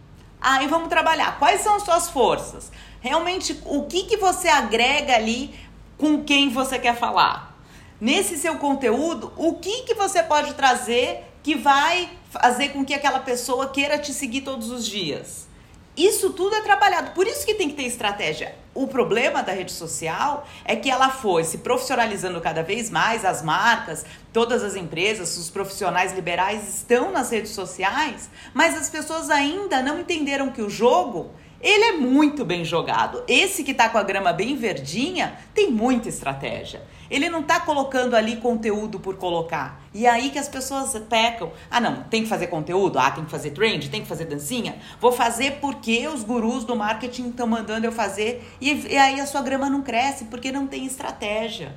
Aí 0.41 0.67
vamos 0.67 0.89
trabalhar. 0.89 1.39
Quais 1.39 1.61
são 1.61 1.77
as 1.77 1.83
suas 1.83 2.09
forças? 2.09 2.73
Realmente, 3.01 3.61
o 3.65 3.83
que, 3.85 4.05
que 4.05 4.17
você 4.17 4.49
agrega 4.49 5.15
ali 5.15 5.55
com 5.99 6.23
quem 6.23 6.49
você 6.49 6.79
quer 6.79 6.97
falar? 6.97 7.57
Nesse 8.01 8.37
seu 8.37 8.57
conteúdo, 8.57 9.33
o 9.37 9.55
que, 9.55 9.83
que 9.83 9.95
você 9.95 10.23
pode 10.23 10.55
trazer 10.55 11.25
que 11.43 11.55
vai 11.55 12.11
fazer 12.33 12.71
com 12.71 12.83
que 12.83 12.95
aquela 12.95 13.21
pessoa 13.21 13.69
queira 13.69 13.99
te 13.99 14.13
seguir 14.15 14.41
todos 14.41 14.71
os 14.71 14.87
dias? 14.87 15.47
Isso 15.95 16.31
tudo 16.31 16.57
é 16.57 16.63
trabalhado, 16.63 17.11
por 17.11 17.27
isso 17.27 17.45
que 17.45 17.53
tem 17.53 17.69
que 17.69 17.77
ter 17.77 17.83
estratégia. 17.83 18.55
O 18.75 18.87
problema 18.87 19.43
da 19.43 19.53
rede 19.53 19.73
social 19.73 20.49
é 20.65 20.75
que 20.75 20.91
ela 20.91 21.11
foi 21.11 21.45
se 21.45 21.59
profissionalizando 21.59 22.41
cada 22.41 22.63
vez 22.63 22.89
mais, 22.89 23.27
as 23.27 23.43
marcas, 23.43 24.07
todas 24.33 24.63
as 24.65 24.75
empresas, 24.75 25.37
os 25.37 25.51
profissionais 25.51 26.15
liberais 26.15 26.77
estão 26.77 27.13
nas 27.13 27.31
redes 27.31 27.51
sociais, 27.51 28.31
mas 28.55 28.75
as 28.75 28.89
pessoas 28.89 29.29
ainda 29.29 29.83
não 29.83 30.01
entenderam 30.01 30.51
que 30.51 30.63
o 30.63 30.71
jogo 30.71 31.31
ele 31.61 31.85
é 31.85 31.93
muito 31.93 32.45
bem 32.45 32.65
jogado. 32.65 33.23
Esse 33.29 33.63
que 33.63 33.75
tá 33.75 33.91
com 33.91 33.99
a 33.99 34.03
grama 34.03 34.33
bem 34.33 34.57
verdinha 34.57 35.39
tem 35.55 35.71
muita 35.71 36.09
estratégia. 36.09 36.83
Ele 37.13 37.29
não 37.29 37.43
tá 37.43 37.61
colocando 37.61 38.15
ali 38.15 38.37
conteúdo 38.37 38.99
por 38.99 39.17
colocar. 39.17 39.83
E 39.93 40.07
é 40.07 40.09
aí 40.11 40.31
que 40.31 40.39
as 40.39 40.49
pessoas 40.49 40.99
pecam. 41.11 41.53
Ah, 41.71 41.79
não, 41.79 42.05
tem 42.05 42.23
que 42.23 42.29
fazer 42.29 42.47
conteúdo? 42.47 42.99
Ah, 42.99 43.11
tem 43.11 43.23
que 43.23 43.31
fazer 43.31 43.51
trend? 43.51 43.91
Tem 43.91 44.01
que 44.01 44.09
fazer 44.09 44.25
dancinha? 44.25 44.77
Vou 44.99 45.13
fazer 45.13 45.59
porque 45.61 46.09
os 46.09 46.25
gurus 46.25 46.65
do 46.65 46.75
marketing 46.75 47.29
estão 47.29 47.47
mandando 47.47 47.87
eu 47.87 47.93
fazer. 47.93 48.43
E, 48.59 48.71
e, 48.71 48.97
aí 48.97 49.21
a 49.21 49.27
sua 49.27 49.43
grama 49.43 49.69
não 49.69 49.83
cresce 49.83 50.25
porque 50.25 50.51
não 50.51 50.67
tem 50.67 50.87
estratégia. 50.87 51.75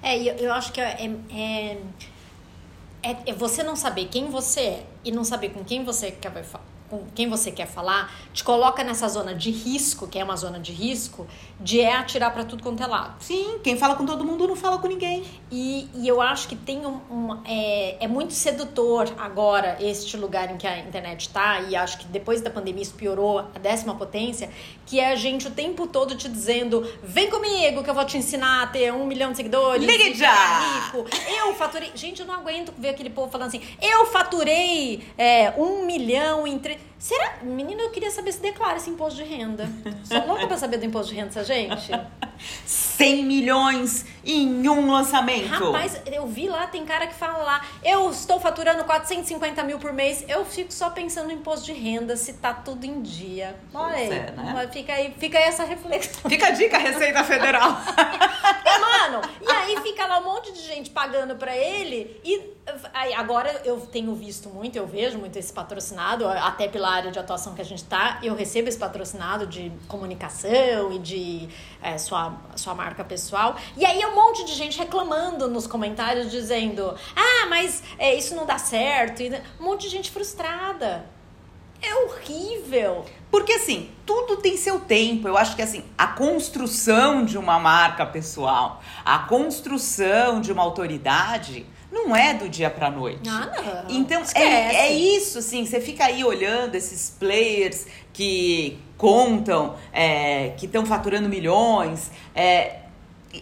É, 0.00 0.14
é 0.14 0.22
eu, 0.22 0.36
eu 0.36 0.52
acho 0.52 0.72
que 0.72 0.80
é, 0.80 1.10
é, 1.34 1.78
é, 3.02 3.16
é 3.26 3.32
você 3.32 3.64
não 3.64 3.74
saber 3.74 4.06
quem 4.06 4.30
você 4.30 4.60
é 4.60 4.86
e 5.04 5.10
não 5.10 5.24
saber 5.24 5.48
com 5.48 5.64
quem 5.64 5.82
você 5.82 6.12
quer 6.12 6.30
falar 6.44 6.75
com 6.88 7.04
quem 7.14 7.28
você 7.28 7.50
quer 7.50 7.66
falar, 7.66 8.12
te 8.32 8.44
coloca 8.44 8.82
nessa 8.84 9.08
zona 9.08 9.34
de 9.34 9.50
risco, 9.50 10.06
que 10.06 10.18
é 10.18 10.24
uma 10.24 10.36
zona 10.36 10.58
de 10.58 10.72
risco, 10.72 11.26
de 11.60 11.80
é 11.80 11.94
atirar 11.94 12.32
para 12.32 12.44
tudo 12.44 12.62
quanto 12.62 12.82
é 12.82 12.86
lado. 12.86 13.22
Sim, 13.22 13.58
quem 13.62 13.76
fala 13.76 13.94
com 13.94 14.04
todo 14.04 14.24
mundo 14.24 14.46
não 14.46 14.56
fala 14.56 14.78
com 14.78 14.86
ninguém. 14.86 15.24
E, 15.50 15.88
e 15.94 16.06
eu 16.06 16.20
acho 16.20 16.48
que 16.48 16.56
tem 16.56 16.86
um, 16.86 17.00
um 17.10 17.40
é, 17.44 18.04
é 18.04 18.08
muito 18.08 18.32
sedutor 18.32 19.12
agora 19.18 19.76
este 19.80 20.16
lugar 20.16 20.50
em 20.50 20.56
que 20.56 20.66
a 20.66 20.78
internet 20.78 21.28
tá, 21.30 21.60
e 21.60 21.76
acho 21.76 21.98
que 21.98 22.06
depois 22.06 22.40
da 22.40 22.50
pandemia 22.50 22.82
isso 22.82 22.94
piorou 22.94 23.38
a 23.38 23.58
décima 23.58 23.94
potência, 23.94 24.50
que 24.84 25.00
é 25.00 25.12
a 25.12 25.16
gente 25.16 25.48
o 25.48 25.50
tempo 25.50 25.86
todo 25.86 26.16
te 26.16 26.28
dizendo: 26.28 26.88
vem 27.02 27.28
comigo 27.28 27.82
que 27.82 27.90
eu 27.90 27.94
vou 27.94 28.04
te 28.04 28.16
ensinar 28.16 28.62
a 28.62 28.66
ter 28.66 28.92
um 28.92 29.06
milhão 29.06 29.30
de 29.30 29.36
seguidores. 29.36 29.86
Ligue 29.86 30.14
já! 30.14 30.60
Rico. 30.60 31.06
Eu 31.28 31.54
faturei. 31.54 31.90
Gente, 31.94 32.20
eu 32.20 32.26
não 32.26 32.34
aguento 32.34 32.72
ver 32.76 32.90
aquele 32.90 33.10
povo 33.10 33.30
falando 33.30 33.48
assim: 33.48 33.62
eu 33.80 34.06
faturei 34.06 35.02
é, 35.16 35.52
um 35.56 35.84
milhão 35.84 36.46
em 36.46 36.58
três. 36.58 36.75
it 36.76 36.95
Será? 36.98 37.38
Menino, 37.42 37.82
eu 37.82 37.90
queria 37.90 38.10
saber 38.10 38.32
se 38.32 38.40
declara 38.40 38.76
esse 38.76 38.88
imposto 38.88 39.22
de 39.22 39.24
renda. 39.24 39.68
Sou 40.04 40.26
louca 40.26 40.46
pra 40.46 40.56
saber 40.56 40.78
do 40.78 40.86
imposto 40.86 41.10
de 41.10 41.16
renda 41.16 41.28
dessa 41.28 41.44
gente. 41.44 41.90
100 42.66 43.24
milhões 43.24 44.04
em 44.24 44.68
um 44.68 44.90
lançamento. 44.90 45.48
Rapaz, 45.48 46.00
eu 46.06 46.26
vi 46.26 46.48
lá, 46.48 46.66
tem 46.66 46.84
cara 46.84 47.06
que 47.06 47.14
fala 47.14 47.38
lá, 47.38 47.64
eu 47.82 48.10
estou 48.10 48.40
faturando 48.40 48.84
450 48.84 49.62
mil 49.64 49.78
por 49.78 49.92
mês. 49.92 50.24
Eu 50.28 50.44
fico 50.44 50.72
só 50.72 50.90
pensando 50.90 51.26
no 51.26 51.32
imposto 51.32 51.66
de 51.66 51.72
renda, 51.72 52.16
se 52.16 52.34
tá 52.34 52.52
tudo 52.54 52.84
em 52.84 53.02
dia. 53.02 53.56
Olha 53.74 53.96
aí, 53.96 54.10
é, 54.10 54.30
né? 54.32 54.68
fica 54.72 54.92
aí, 54.92 55.14
fica 55.18 55.38
aí 55.38 55.44
essa 55.44 55.64
reflexão. 55.64 56.30
Fica 56.30 56.48
a 56.48 56.50
dica, 56.50 56.78
Receita 56.78 57.22
Federal. 57.24 57.70
Mano, 58.80 59.20
e 59.40 59.50
aí 59.50 59.80
fica 59.82 60.06
lá 60.06 60.20
um 60.20 60.24
monte 60.24 60.52
de 60.52 60.60
gente 60.60 60.90
pagando 60.90 61.36
pra 61.36 61.56
ele 61.56 62.20
e 62.24 62.56
aí, 62.92 63.14
agora 63.14 63.62
eu 63.64 63.80
tenho 63.80 64.14
visto 64.14 64.48
muito, 64.48 64.76
eu 64.76 64.86
vejo 64.86 65.18
muito 65.18 65.38
esse 65.38 65.52
patrocinado, 65.52 66.26
até 66.26 66.68
pela 66.68 66.85
área 66.90 67.10
de 67.10 67.18
atuação 67.18 67.54
que 67.54 67.60
a 67.60 67.64
gente 67.64 67.84
tá, 67.84 68.18
eu 68.22 68.34
recebo 68.34 68.68
esse 68.68 68.78
patrocinado 68.78 69.46
de 69.46 69.72
comunicação 69.88 70.92
e 70.92 70.98
de 70.98 71.48
é, 71.82 71.98
sua, 71.98 72.34
sua 72.56 72.74
marca 72.74 73.04
pessoal. 73.04 73.56
E 73.76 73.84
aí 73.84 74.04
um 74.04 74.14
monte 74.14 74.44
de 74.44 74.52
gente 74.52 74.78
reclamando 74.78 75.48
nos 75.48 75.66
comentários, 75.66 76.30
dizendo: 76.30 76.94
ah, 77.14 77.46
mas 77.48 77.82
é, 77.98 78.14
isso 78.14 78.34
não 78.34 78.46
dá 78.46 78.58
certo. 78.58 79.22
E 79.22 79.30
um 79.60 79.64
monte 79.64 79.82
de 79.82 79.88
gente 79.88 80.10
frustrada. 80.10 81.04
É 81.82 81.94
horrível. 81.94 83.04
Porque 83.30 83.52
assim, 83.52 83.90
tudo 84.06 84.38
tem 84.38 84.56
seu 84.56 84.80
tempo. 84.80 85.28
Eu 85.28 85.36
acho 85.36 85.54
que 85.54 85.62
assim, 85.62 85.84
a 85.96 86.06
construção 86.06 87.24
de 87.24 87.36
uma 87.36 87.58
marca 87.58 88.06
pessoal, 88.06 88.80
a 89.04 89.18
construção 89.20 90.40
de 90.40 90.50
uma 90.50 90.62
autoridade 90.62 91.66
não 91.96 92.14
é 92.14 92.34
do 92.34 92.48
dia 92.48 92.70
pra 92.70 92.90
noite. 92.90 93.28
Ah, 93.28 93.84
não. 93.88 93.96
Então, 93.96 94.22
Esquece. 94.22 94.44
é, 94.44 94.88
é 94.88 94.92
isso, 94.92 95.38
assim, 95.38 95.64
você 95.64 95.80
fica 95.80 96.04
aí 96.04 96.22
olhando 96.24 96.74
esses 96.74 97.10
players 97.10 97.86
que 98.12 98.78
contam 98.96 99.76
é, 99.92 100.50
que 100.56 100.66
estão 100.66 100.84
faturando 100.86 101.28
milhões. 101.28 102.10
É, 102.34 102.80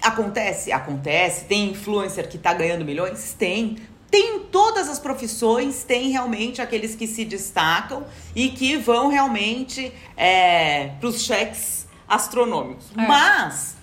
acontece? 0.03 0.73
Acontece. 0.73 1.45
Tem 1.45 1.71
influencer 1.71 2.29
que 2.29 2.37
está 2.37 2.53
ganhando 2.53 2.85
milhões? 2.85 3.35
Tem. 3.39 3.77
Tem 4.11 4.37
em 4.37 4.41
todas 4.45 4.89
as 4.89 5.01
profissões, 5.01 5.83
tem 5.83 6.11
realmente 6.11 6.63
aqueles 6.63 6.95
que 6.95 7.05
se 7.05 7.25
destacam 7.25 8.05
e 8.35 8.49
que 8.49 8.77
vão 8.77 9.09
realmente 9.09 9.93
é, 10.17 10.91
para 11.01 11.09
os 11.09 11.23
cheques 11.23 11.89
astronômicos. 12.07 12.87
É. 12.97 13.07
Mas 13.09 13.77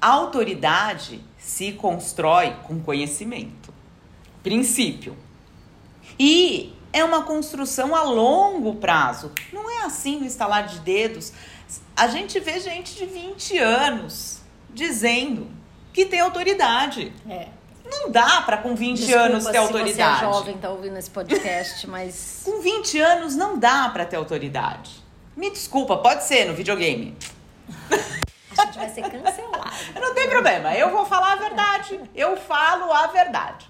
a 0.00 0.08
autoridade 0.08 1.20
se 1.36 1.72
constrói 1.72 2.54
com 2.64 2.80
conhecimento. 2.80 3.65
Princípio. 4.46 5.16
E 6.16 6.72
é 6.92 7.02
uma 7.02 7.24
construção 7.24 7.96
a 7.96 8.04
longo 8.04 8.76
prazo. 8.76 9.32
Não 9.52 9.68
é 9.68 9.84
assim 9.84 10.20
no 10.20 10.24
estalar 10.24 10.68
de 10.68 10.78
dedos. 10.78 11.32
A 11.96 12.06
gente 12.06 12.38
vê 12.38 12.60
gente 12.60 12.94
de 12.94 13.06
20 13.06 13.58
anos 13.58 14.38
dizendo 14.72 15.48
que 15.92 16.06
tem 16.06 16.20
autoridade. 16.20 17.12
É. 17.28 17.48
Não 17.84 18.08
dá 18.08 18.42
pra 18.42 18.58
com 18.58 18.76
20 18.76 18.98
Desculpa 18.98 19.20
anos 19.20 19.44
ter 19.46 19.50
se 19.50 19.56
autoridade. 19.56 20.18
você 20.20 20.24
é 20.24 20.32
jovem 20.32 20.58
tá 20.58 20.70
ouvindo 20.70 20.96
esse 20.96 21.10
podcast, 21.10 21.84
mas 21.90 22.42
Com 22.44 22.60
20 22.60 23.00
anos 23.00 23.34
não 23.34 23.58
dá 23.58 23.88
pra 23.88 24.04
ter 24.04 24.14
autoridade. 24.14 24.92
Me 25.36 25.50
desculpa, 25.50 25.96
pode 25.96 26.22
ser 26.22 26.44
no 26.44 26.54
videogame. 26.54 27.16
a 28.58 28.66
gente 28.66 28.78
vai 28.78 28.88
ser 28.88 29.02
cancelado. 29.02 29.70
Não 29.94 30.14
tem 30.14 30.28
problema, 30.28 30.74
eu 30.74 30.90
vou 30.90 31.04
falar 31.04 31.32
a 31.32 31.36
verdade. 31.36 32.00
Eu 32.14 32.36
falo 32.36 32.92
a 32.92 33.06
verdade. 33.08 33.66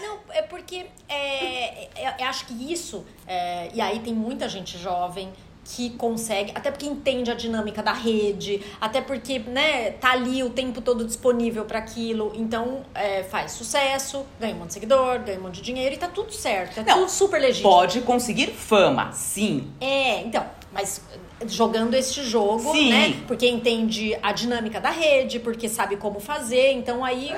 Não, 0.00 0.18
é 0.30 0.42
porque 0.42 0.86
é, 1.08 1.84
é, 1.94 2.16
eu 2.18 2.26
acho 2.26 2.46
que 2.46 2.72
isso, 2.72 3.04
é, 3.26 3.68
e 3.74 3.80
aí 3.80 4.00
tem 4.00 4.14
muita 4.14 4.48
gente 4.48 4.78
jovem 4.78 5.32
que 5.68 5.90
consegue, 5.90 6.52
até 6.54 6.70
porque 6.70 6.86
entende 6.86 7.30
a 7.30 7.34
dinâmica 7.34 7.82
da 7.82 7.92
rede, 7.92 8.62
até 8.80 9.00
porque, 9.00 9.40
né, 9.40 9.90
tá 9.92 10.12
ali 10.12 10.42
o 10.44 10.50
tempo 10.50 10.80
todo 10.80 11.04
disponível 11.04 11.64
para 11.64 11.80
aquilo, 11.80 12.32
então 12.36 12.84
é, 12.94 13.24
faz 13.24 13.52
sucesso, 13.52 14.24
ganha 14.38 14.54
um 14.54 14.58
monte 14.58 14.68
de 14.68 14.74
seguidor, 14.74 15.18
ganha 15.20 15.38
um 15.38 15.42
monte 15.42 15.56
de 15.56 15.62
dinheiro 15.62 15.94
e 15.94 15.98
tá 15.98 16.06
tudo 16.06 16.32
certo, 16.32 16.78
é 16.78 16.84
Não, 16.84 17.00
tudo 17.00 17.10
super 17.10 17.40
legítimo. 17.40 17.68
Pode 17.68 18.00
conseguir 18.02 18.52
fama, 18.52 19.10
sim. 19.12 19.72
É, 19.80 20.20
então, 20.20 20.46
mas 20.72 21.02
jogando 21.46 21.94
este 21.94 22.22
jogo, 22.22 22.72
Sim. 22.72 22.90
né? 22.90 23.20
Porque 23.26 23.48
entende 23.48 24.16
a 24.22 24.32
dinâmica 24.32 24.80
da 24.80 24.90
rede, 24.90 25.38
porque 25.38 25.68
sabe 25.68 25.96
como 25.96 26.20
fazer, 26.20 26.72
então 26.72 27.04
aí. 27.04 27.30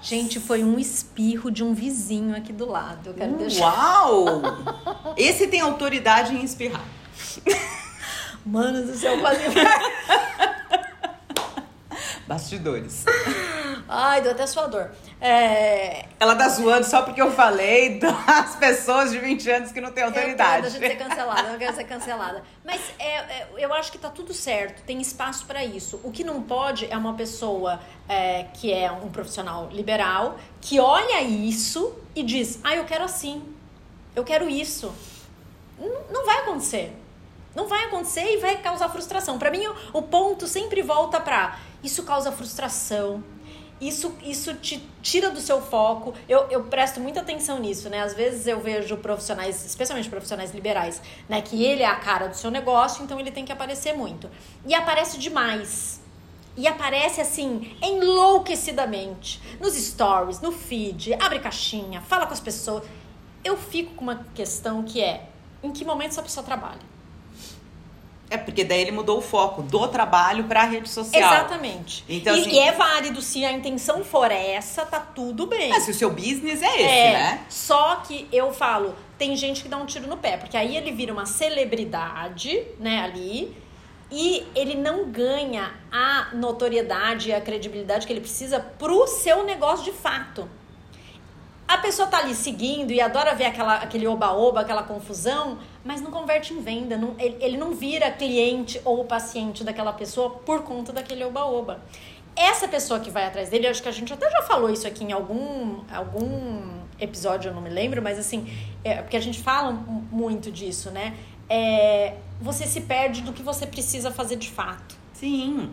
Gente, 0.00 0.38
foi 0.38 0.62
um 0.62 0.78
espirro 0.78 1.50
de 1.50 1.64
um 1.64 1.74
vizinho 1.74 2.36
aqui 2.36 2.52
do 2.52 2.70
lado. 2.70 3.10
Eu 3.10 3.14
quero 3.14 3.32
deixar. 3.36 3.66
Uau! 3.66 4.42
Esse 5.16 5.48
tem 5.48 5.60
autoridade 5.60 6.34
em 6.34 6.44
espirrar. 6.44 6.84
Mano 8.46 8.86
do 8.86 8.94
céu, 8.96 9.18
quase. 9.20 9.42
Bastidores. 12.26 13.04
Ai, 13.88 14.20
deu 14.20 14.32
até 14.32 14.46
suador. 14.46 14.90
É. 15.18 16.04
Ela 16.20 16.36
tá 16.36 16.46
zoando 16.50 16.84
só 16.84 17.02
porque 17.02 17.22
eu 17.22 17.32
falei 17.32 17.98
das 17.98 18.54
pessoas 18.56 19.10
de 19.10 19.18
20 19.18 19.50
anos 19.50 19.72
que 19.72 19.80
não 19.80 19.90
têm 19.90 20.04
Eu 20.04 20.12
quero 20.12 20.30
autoridade. 20.30 20.66
a 20.66 20.70
gente 20.70 20.86
ser 20.86 20.96
cancelada, 20.96 21.40
eu 21.42 21.52
não 21.52 21.58
quero 21.58 21.74
ser 21.74 21.84
cancelada. 21.84 22.42
Mas 22.64 22.80
é, 22.98 23.16
é, 23.16 23.48
eu 23.56 23.72
acho 23.72 23.90
que 23.90 23.96
tá 23.98 24.10
tudo 24.10 24.34
certo, 24.34 24.82
tem 24.82 25.00
espaço 25.00 25.46
pra 25.46 25.64
isso. 25.64 25.98
O 26.04 26.10
que 26.10 26.22
não 26.22 26.42
pode 26.42 26.86
é 26.90 26.96
uma 26.96 27.14
pessoa 27.14 27.80
é, 28.06 28.44
que 28.52 28.72
é 28.72 28.92
um 28.92 29.08
profissional 29.08 29.68
liberal, 29.72 30.38
que 30.60 30.78
olha 30.78 31.22
isso 31.22 31.96
e 32.14 32.22
diz: 32.22 32.60
ah, 32.62 32.76
eu 32.76 32.84
quero 32.84 33.04
assim, 33.04 33.42
eu 34.14 34.22
quero 34.22 34.50
isso. 34.50 34.94
Não, 35.78 36.02
não 36.10 36.26
vai 36.26 36.38
acontecer. 36.40 36.92
Não 37.54 37.66
vai 37.66 37.84
acontecer 37.84 38.34
e 38.34 38.36
vai 38.36 38.58
causar 38.58 38.88
frustração. 38.90 39.38
Pra 39.38 39.50
mim, 39.50 39.66
o, 39.66 39.98
o 39.98 40.02
ponto 40.02 40.46
sempre 40.46 40.82
volta 40.82 41.18
pra 41.18 41.58
isso 41.82 42.02
causa 42.02 42.30
frustração. 42.30 43.24
Isso, 43.80 44.12
isso 44.24 44.54
te 44.54 44.82
tira 45.02 45.30
do 45.30 45.40
seu 45.40 45.60
foco. 45.62 46.12
Eu, 46.28 46.48
eu 46.50 46.64
presto 46.64 47.00
muita 47.00 47.20
atenção 47.20 47.60
nisso, 47.60 47.88
né? 47.88 48.00
Às 48.00 48.12
vezes 48.12 48.46
eu 48.46 48.60
vejo 48.60 48.96
profissionais, 48.96 49.64
especialmente 49.64 50.08
profissionais 50.08 50.52
liberais, 50.52 51.00
né? 51.28 51.40
Que 51.40 51.64
ele 51.64 51.82
é 51.82 51.86
a 51.86 51.96
cara 51.96 52.26
do 52.26 52.34
seu 52.34 52.50
negócio, 52.50 53.04
então 53.04 53.20
ele 53.20 53.30
tem 53.30 53.44
que 53.44 53.52
aparecer 53.52 53.92
muito. 53.92 54.28
E 54.66 54.74
aparece 54.74 55.18
demais. 55.18 56.00
E 56.56 56.66
aparece 56.66 57.20
assim, 57.20 57.76
enlouquecidamente. 57.80 59.40
Nos 59.60 59.74
stories, 59.74 60.40
no 60.40 60.50
feed, 60.50 61.14
abre 61.14 61.38
caixinha, 61.38 62.00
fala 62.00 62.26
com 62.26 62.32
as 62.32 62.40
pessoas. 62.40 62.82
Eu 63.44 63.56
fico 63.56 63.94
com 63.94 64.02
uma 64.02 64.26
questão 64.34 64.82
que 64.82 65.00
é: 65.00 65.28
em 65.62 65.70
que 65.70 65.84
momento 65.84 66.10
essa 66.10 66.22
pessoa 66.22 66.44
trabalha? 66.44 66.97
É 68.30 68.36
porque 68.36 68.62
daí 68.62 68.82
ele 68.82 68.90
mudou 68.90 69.18
o 69.18 69.22
foco 69.22 69.62
do 69.62 69.88
trabalho 69.88 70.44
pra 70.44 70.64
rede 70.64 70.88
social. 70.88 71.32
Exatamente. 71.32 72.04
Então, 72.08 72.36
e, 72.36 72.40
assim- 72.40 72.50
e 72.50 72.58
é 72.58 72.72
válido, 72.72 73.22
se 73.22 73.42
a 73.44 73.52
intenção 73.52 74.04
for 74.04 74.30
essa, 74.30 74.84
tá 74.84 75.00
tudo 75.00 75.46
bem. 75.46 75.70
Mas 75.70 75.84
se 75.84 75.90
o 75.92 75.94
seu 75.94 76.10
business 76.10 76.62
é 76.62 76.74
esse, 76.82 76.84
É, 76.94 77.12
né? 77.12 77.44
Só 77.48 77.96
que 78.06 78.28
eu 78.30 78.52
falo, 78.52 78.94
tem 79.16 79.34
gente 79.34 79.62
que 79.62 79.68
dá 79.68 79.78
um 79.78 79.86
tiro 79.86 80.06
no 80.06 80.18
pé, 80.18 80.36
porque 80.36 80.56
aí 80.58 80.76
ele 80.76 80.92
vira 80.92 81.12
uma 81.12 81.24
celebridade, 81.24 82.62
né, 82.78 83.00
ali, 83.02 83.56
e 84.10 84.46
ele 84.54 84.74
não 84.74 85.10
ganha 85.10 85.72
a 85.90 86.28
notoriedade 86.34 87.30
e 87.30 87.32
a 87.32 87.40
credibilidade 87.40 88.06
que 88.06 88.12
ele 88.12 88.20
precisa 88.20 88.60
pro 88.60 89.06
seu 89.06 89.42
negócio 89.44 89.84
de 89.84 89.92
fato. 89.92 90.48
A 91.66 91.76
pessoa 91.76 92.08
tá 92.08 92.18
ali 92.18 92.34
seguindo 92.34 92.92
e 92.92 93.00
adora 93.00 93.34
ver 93.34 93.44
aquela, 93.44 93.74
aquele 93.74 94.06
oba-oba, 94.06 94.60
aquela 94.62 94.82
confusão, 94.82 95.58
mas 95.84 96.00
não 96.00 96.10
converte 96.10 96.52
em 96.52 96.60
venda. 96.60 96.96
Não, 96.96 97.14
ele, 97.18 97.36
ele 97.40 97.56
não 97.56 97.74
vira 97.74 98.10
cliente 98.10 98.80
ou 98.84 99.04
paciente 99.04 99.62
daquela 99.64 99.92
pessoa 99.92 100.30
por 100.30 100.62
conta 100.62 100.92
daquele 100.92 101.24
oba-oba. 101.24 101.80
Essa 102.36 102.68
pessoa 102.68 103.00
que 103.00 103.10
vai 103.10 103.24
atrás 103.26 103.48
dele, 103.48 103.66
acho 103.66 103.82
que 103.82 103.88
a 103.88 103.92
gente 103.92 104.12
até 104.12 104.30
já 104.30 104.42
falou 104.42 104.70
isso 104.70 104.86
aqui 104.86 105.02
em 105.04 105.12
algum, 105.12 105.80
algum 105.92 106.78
episódio, 107.00 107.48
eu 107.50 107.54
não 107.54 107.60
me 107.60 107.70
lembro, 107.70 108.00
mas 108.00 108.18
assim, 108.18 108.46
é, 108.84 109.02
porque 109.02 109.16
a 109.16 109.20
gente 109.20 109.40
fala 109.40 109.72
mu- 109.72 110.06
muito 110.10 110.50
disso, 110.50 110.90
né? 110.90 111.14
É, 111.48 112.14
você 112.40 112.66
se 112.66 112.82
perde 112.82 113.22
do 113.22 113.32
que 113.32 113.42
você 113.42 113.66
precisa 113.66 114.10
fazer 114.10 114.36
de 114.36 114.50
fato 114.50 114.94
Sim. 115.14 115.70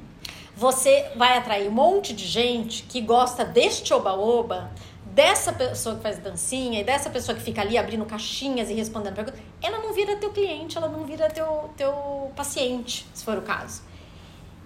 você 0.56 1.12
vai 1.18 1.38
atrair 1.38 1.68
um 1.68 1.72
monte 1.72 2.14
de 2.14 2.26
gente 2.26 2.84
que 2.84 3.02
gosta 3.02 3.44
deste 3.44 3.94
oba-oba, 3.94 4.72
dessa 5.16 5.54
pessoa 5.54 5.96
que 5.96 6.02
faz 6.04 6.20
dancinha 6.20 6.82
e 6.82 6.84
dessa 6.84 7.10
pessoa 7.10 7.36
que 7.38 7.42
fica 7.42 7.62
ali 7.62 7.78
abrindo 7.78 8.06
caixinhas 8.06 8.70
e 8.70 8.74
respondendo 8.74 9.16
perguntas. 9.16 9.40
Ela 9.64 9.80
não 9.80 9.94
vira 9.94 10.18
teu 10.18 10.30
cliente, 10.32 10.78
ela 10.78 10.90
não 10.90 11.06
vira 11.06 11.30
teu, 11.30 11.70
teu 11.78 12.32
paciente, 12.36 13.08
se 13.14 13.24
for 13.24 13.38
o 13.38 13.42
caso. 13.42 13.82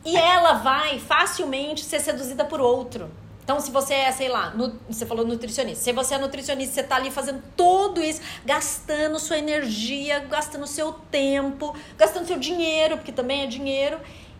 E 0.03 0.17
ela 0.17 0.53
vai 0.53 0.97
facilmente 0.99 1.85
ser 1.85 1.99
seduzida 1.99 2.43
por 2.43 2.59
outro. 2.59 3.09
Então, 3.43 3.59
se 3.59 3.71
você 3.71 3.93
é, 3.93 4.11
sei 4.11 4.29
lá, 4.29 4.51
nu- 4.51 4.75
você 4.87 5.05
falou 5.05 5.25
nutricionista. 5.25 5.83
Se 5.83 5.91
você 5.91 6.15
é 6.15 6.17
nutricionista, 6.17 6.73
você 6.75 6.83
tá 6.83 6.95
ali 6.95 7.09
fazendo 7.11 7.43
tudo 7.55 8.01
isso, 8.01 8.21
gastando 8.45 9.19
sua 9.19 9.37
energia, 9.37 10.19
gastando 10.19 10.65
seu 10.67 10.93
tempo, 11.11 11.75
gastando 11.97 12.25
seu 12.27 12.37
dinheiro, 12.37 12.97
porque 12.97 13.11
também 13.11 13.41
é 13.43 13.47
dinheiro. 13.47 13.99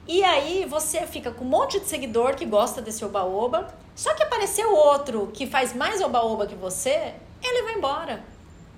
E 0.09 0.23
aí 0.23 0.65
você 0.65 1.05
fica 1.05 1.29
com 1.29 1.45
um 1.45 1.47
monte 1.47 1.79
de 1.79 1.85
seguidor 1.85 2.33
que 2.33 2.43
gosta 2.43 2.81
desse 2.81 3.05
oba-oba. 3.05 3.71
Só 3.93 4.11
que 4.15 4.23
apareceu 4.23 4.73
outro 4.75 5.29
que 5.31 5.45
faz 5.45 5.75
mais 5.75 6.01
oba-oba 6.01 6.47
que 6.47 6.55
você, 6.55 7.13
ele 7.43 7.61
vai 7.61 7.75
embora. 7.75 8.23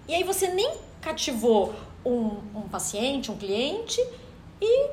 E 0.10 0.14
aí 0.14 0.26
você 0.26 0.50
nem 0.50 0.74
cativou 1.00 1.74
um, 2.06 2.38
um 2.54 2.68
paciente, 2.70 3.32
um 3.32 3.38
cliente 3.38 4.06
e 4.62 4.90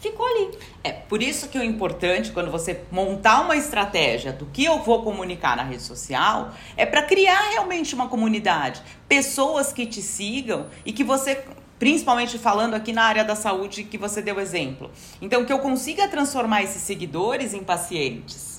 ficou 0.00 0.24
ali. 0.24 0.58
É 0.82 0.90
por 0.90 1.22
isso 1.22 1.48
que 1.48 1.58
o 1.58 1.62
importante 1.62 2.32
quando 2.32 2.50
você 2.50 2.84
montar 2.90 3.42
uma 3.42 3.54
estratégia 3.54 4.32
do 4.32 4.46
que 4.46 4.64
eu 4.64 4.78
vou 4.78 5.02
comunicar 5.02 5.54
na 5.54 5.64
rede 5.64 5.82
social 5.82 6.50
é 6.78 6.86
para 6.86 7.02
criar 7.02 7.50
realmente 7.50 7.94
uma 7.94 8.08
comunidade, 8.08 8.80
pessoas 9.06 9.70
que 9.70 9.84
te 9.84 10.00
sigam 10.00 10.68
e 10.86 10.94
que 10.94 11.04
você 11.04 11.44
principalmente 11.78 12.38
falando 12.38 12.74
aqui 12.74 12.92
na 12.92 13.04
área 13.04 13.24
da 13.24 13.36
saúde 13.36 13.84
que 13.84 13.96
você 13.98 14.20
deu 14.20 14.40
exemplo. 14.40 14.90
Então 15.20 15.44
que 15.44 15.52
eu 15.52 15.58
consiga 15.60 16.08
transformar 16.08 16.62
esses 16.62 16.82
seguidores 16.82 17.54
em 17.54 17.62
pacientes. 17.62 18.58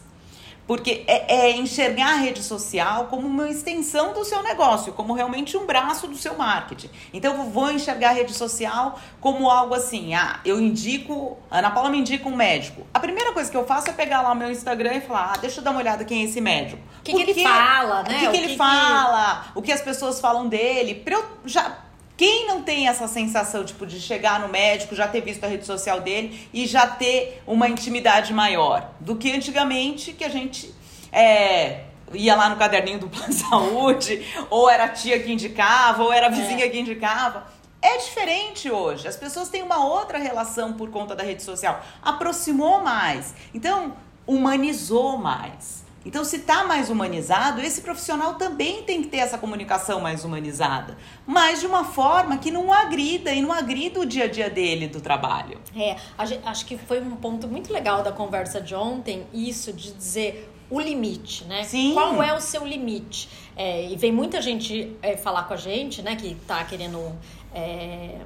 Porque 0.66 1.04
é, 1.08 1.48
é 1.48 1.58
enxergar 1.58 2.12
a 2.14 2.18
rede 2.18 2.44
social 2.44 3.06
como 3.06 3.26
uma 3.28 3.50
extensão 3.50 4.14
do 4.14 4.24
seu 4.24 4.44
negócio, 4.44 4.94
como 4.94 5.14
realmente 5.14 5.58
um 5.58 5.66
braço 5.66 6.08
do 6.08 6.16
seu 6.16 6.38
marketing. 6.38 6.92
Então 7.12 7.36
eu 7.36 7.44
vou 7.46 7.72
enxergar 7.72 8.10
a 8.10 8.14
rede 8.14 8.34
social 8.34 9.00
como 9.20 9.50
algo 9.50 9.74
assim, 9.74 10.14
ah, 10.14 10.40
eu 10.46 10.62
indico, 10.62 11.40
a 11.50 11.58
Ana 11.58 11.72
Paula 11.72 11.90
me 11.90 11.98
indica 11.98 12.30
um 12.30 12.36
médico. 12.36 12.86
A 12.94 13.00
primeira 13.00 13.34
coisa 13.34 13.50
que 13.50 13.58
eu 13.58 13.66
faço 13.66 13.90
é 13.90 13.94
pegar 13.94 14.22
lá 14.22 14.32
o 14.32 14.36
meu 14.36 14.52
Instagram 14.52 14.94
e 14.94 15.02
falar, 15.02 15.34
ah, 15.34 15.38
deixa 15.40 15.60
eu 15.60 15.64
dar 15.64 15.72
uma 15.72 15.80
olhada 15.80 16.06
quem 16.06 16.22
é 16.22 16.26
esse 16.26 16.40
médico. 16.40 16.80
O 17.00 17.02
que 17.04 17.14
que 17.16 17.22
ele 17.32 17.42
fala, 17.44 18.04
né? 18.04 18.10
O 18.16 18.20
que, 18.20 18.28
que 18.30 18.38
ele 18.38 18.48
que- 18.50 18.58
fala, 18.58 19.46
o 19.56 19.62
que 19.64 19.72
as 19.72 19.82
pessoas 19.82 20.20
falam 20.20 20.48
dele, 20.48 20.94
pra 20.94 21.16
eu 21.16 21.26
já 21.46 21.78
quem 22.20 22.46
não 22.46 22.62
tem 22.62 22.90
essa 22.90 23.08
sensação, 23.08 23.64
tipo, 23.64 23.86
de 23.86 23.98
chegar 23.98 24.42
no 24.42 24.50
médico, 24.50 24.94
já 24.94 25.08
ter 25.08 25.22
visto 25.22 25.42
a 25.46 25.48
rede 25.48 25.66
social 25.66 26.02
dele 26.02 26.50
e 26.54 26.68
já 26.68 26.86
ter 26.86 27.42
uma 27.48 27.70
intimidade 27.70 28.34
maior 28.34 28.92
do 29.00 29.16
que 29.16 29.32
antigamente 29.32 30.12
que 30.12 30.26
a 30.26 30.28
gente 30.28 30.76
é, 31.14 31.86
ia 32.14 32.36
lá 32.36 32.50
no 32.50 32.58
caderninho 32.58 33.00
do 33.00 33.08
plano 33.08 33.30
de 33.30 33.36
saúde, 33.36 34.28
ou 34.50 34.70
era 34.70 34.84
a 34.84 34.90
tia 34.90 35.18
que 35.24 35.32
indicava, 35.32 36.04
ou 36.04 36.12
era 36.12 36.26
a 36.26 36.30
vizinha 36.30 36.70
que 36.70 36.78
indicava. 36.78 37.48
é 37.82 38.00
diferente 38.00 38.70
hoje. 38.70 39.08
As 39.08 39.16
pessoas 39.16 39.48
têm 39.48 39.64
uma 39.64 39.86
outra 39.86 40.18
relação 40.18 40.74
por 40.74 40.90
conta 40.90 41.16
da 41.16 41.24
rede 41.24 41.42
social. 41.42 41.82
Aproximou 42.02 42.84
mais. 42.84 43.34
Então, 43.54 43.94
humanizou 44.28 45.18
mais. 45.18 45.86
Então, 46.06 46.24
se 46.24 46.38
está 46.38 46.64
mais 46.64 46.90
humanizado, 46.90 47.62
esse 47.62 47.82
profissional 47.82 48.36
também 48.36 48.84
tem 48.84 49.02
que 49.02 49.10
ter 49.10 49.18
essa 49.18 49.38
comunicação 49.38 50.00
mais 50.00 50.24
humanizada, 50.24 50.98
mas 51.28 51.60
de 51.60 51.68
uma 51.68 51.84
forma 51.84 52.38
que 52.38 52.52
não 52.52 52.72
agrida 52.72 53.34
e 53.34 53.42
não 53.42 53.52
agrida 53.52 54.00
o 54.00 54.06
dia 54.06 54.26
a 54.26 54.28
dia 54.28 54.50
dele 54.50 54.88
do 54.88 55.02
trabalho. 55.02 55.60
É, 55.76 55.98
acho 56.18 56.66
que 56.66 56.78
foi 56.78 57.02
um 57.02 57.16
ponto 57.16 57.48
muito 57.48 57.72
legal 57.72 58.02
da 58.02 58.12
conversa 58.12 58.62
de 58.62 58.74
ontem, 58.74 59.28
isso 59.34 59.74
de 59.74 59.92
dizer 59.92 60.50
o 60.70 60.80
limite, 60.80 61.46
né? 61.46 61.64
Sim. 61.64 61.94
Qual 61.94 62.22
é 62.22 62.34
o 62.34 62.40
seu 62.40 62.66
limite? 62.66 63.28
É, 63.56 63.90
e 63.90 63.96
vem 63.96 64.12
muita 64.12 64.42
gente 64.42 64.96
é, 65.02 65.18
falar 65.18 65.44
com 65.44 65.54
a 65.54 65.58
gente, 65.58 66.02
né, 66.02 66.16
que 66.16 66.36
tá 66.48 66.64
querendo 66.64 67.14
é, 67.54 68.20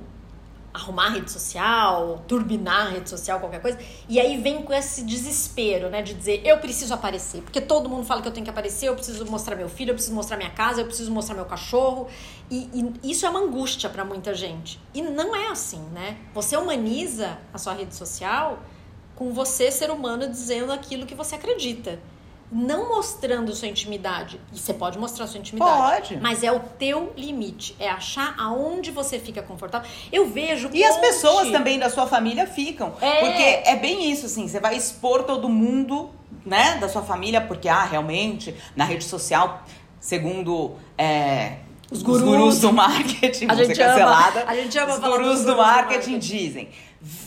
arrumar 0.74 1.10
rede 1.10 1.32
social, 1.32 2.24
turbinar 2.28 2.92
rede 2.92 3.10
social, 3.10 3.40
qualquer 3.40 3.62
coisa. 3.62 3.78
E 4.10 4.20
aí 4.20 4.42
vem 4.42 4.64
com 4.64 4.74
esse 4.74 5.04
desespero, 5.04 5.90
né? 5.90 6.02
De 6.02 6.14
dizer, 6.14 6.42
eu 6.44 6.58
preciso 6.58 6.94
aparecer. 6.94 7.42
Porque 7.42 7.62
todo 7.62 7.88
mundo 7.88 8.06
fala 8.06 8.22
que 8.22 8.28
eu 8.28 8.32
tenho 8.32 8.44
que 8.44 8.50
aparecer, 8.50 8.88
eu 8.88 8.96
preciso 8.96 9.26
mostrar 9.26 9.56
meu 9.56 9.70
filho, 9.70 9.92
eu 9.92 9.94
preciso 9.94 10.16
mostrar 10.16 10.36
minha 10.36 10.50
casa, 10.50 10.82
eu 10.82 10.86
preciso 10.86 11.12
mostrar 11.12 11.36
meu 11.36 11.46
cachorro. 11.46 12.08
E, 12.50 12.70
e 13.04 13.12
isso 13.12 13.26
é 13.26 13.30
uma 13.30 13.42
angústia 13.42 13.90
para 13.90 14.04
muita 14.04 14.34
gente. 14.34 14.80
E 14.94 15.02
não 15.02 15.36
é 15.36 15.48
assim, 15.50 15.82
né? 15.92 16.18
Você 16.34 16.58
humaniza 16.58 17.38
a 17.54 17.58
sua 17.58 17.74
rede 17.74 17.94
social 17.96 18.60
com 19.16 19.32
você, 19.32 19.70
ser 19.70 19.92
humano, 19.92 20.28
dizendo 20.28 20.72
aquilo 20.72 21.06
que 21.06 21.14
você 21.14 21.36
acredita 21.36 22.00
não 22.54 22.90
mostrando 22.90 23.54
sua 23.56 23.68
intimidade. 23.68 24.40
E 24.54 24.60
você 24.60 24.74
pode 24.74 24.98
mostrar 25.00 25.26
sua 25.28 25.40
intimidade. 25.40 26.10
Pode. 26.10 26.18
Mas 26.18 26.44
é 26.44 26.52
o 26.52 26.60
teu 26.60 27.12
limite. 27.18 27.76
É 27.80 27.90
achar 27.90 28.36
aonde 28.38 28.92
você 28.92 29.18
fica 29.18 29.42
confortável. 29.42 29.90
Eu 30.12 30.28
vejo. 30.28 30.70
E 30.72 30.84
as 30.84 30.98
pessoas 30.98 31.50
também 31.50 31.80
da 31.80 31.90
sua 31.90 32.06
família 32.06 32.46
ficam. 32.46 32.94
É. 33.02 33.20
Porque 33.22 33.70
é 33.70 33.76
bem 33.76 34.12
isso, 34.12 34.28
assim. 34.28 34.48
Você 34.48 34.60
vai 34.60 34.76
expor 34.76 35.24
todo 35.24 35.50
mundo, 35.50 36.12
né, 36.46 36.78
da 36.80 36.88
sua 36.88 37.02
família, 37.02 37.42
porque, 37.42 37.68
ah, 37.68 37.84
realmente, 37.84 38.56
na 38.76 38.86
rede 38.86 39.04
social, 39.04 39.64
segundo. 40.00 40.76
É, 40.98 41.58
os 41.94 42.02
gurus, 42.02 42.22
os 42.22 42.28
gurus 42.28 42.60
do 42.60 42.74
marketing, 42.74 43.48
a 43.48 43.56
gente 43.56 43.76
cancelada. 43.76 44.42
Ama, 44.42 44.52
a 44.52 44.56
gente 44.56 44.78
ama 44.78 44.94
Os 44.94 45.00
gurus 45.00 45.42
do 45.44 45.56
marketing, 45.56 45.56
do 45.56 45.58
marketing 45.58 46.20
dizem 46.20 46.70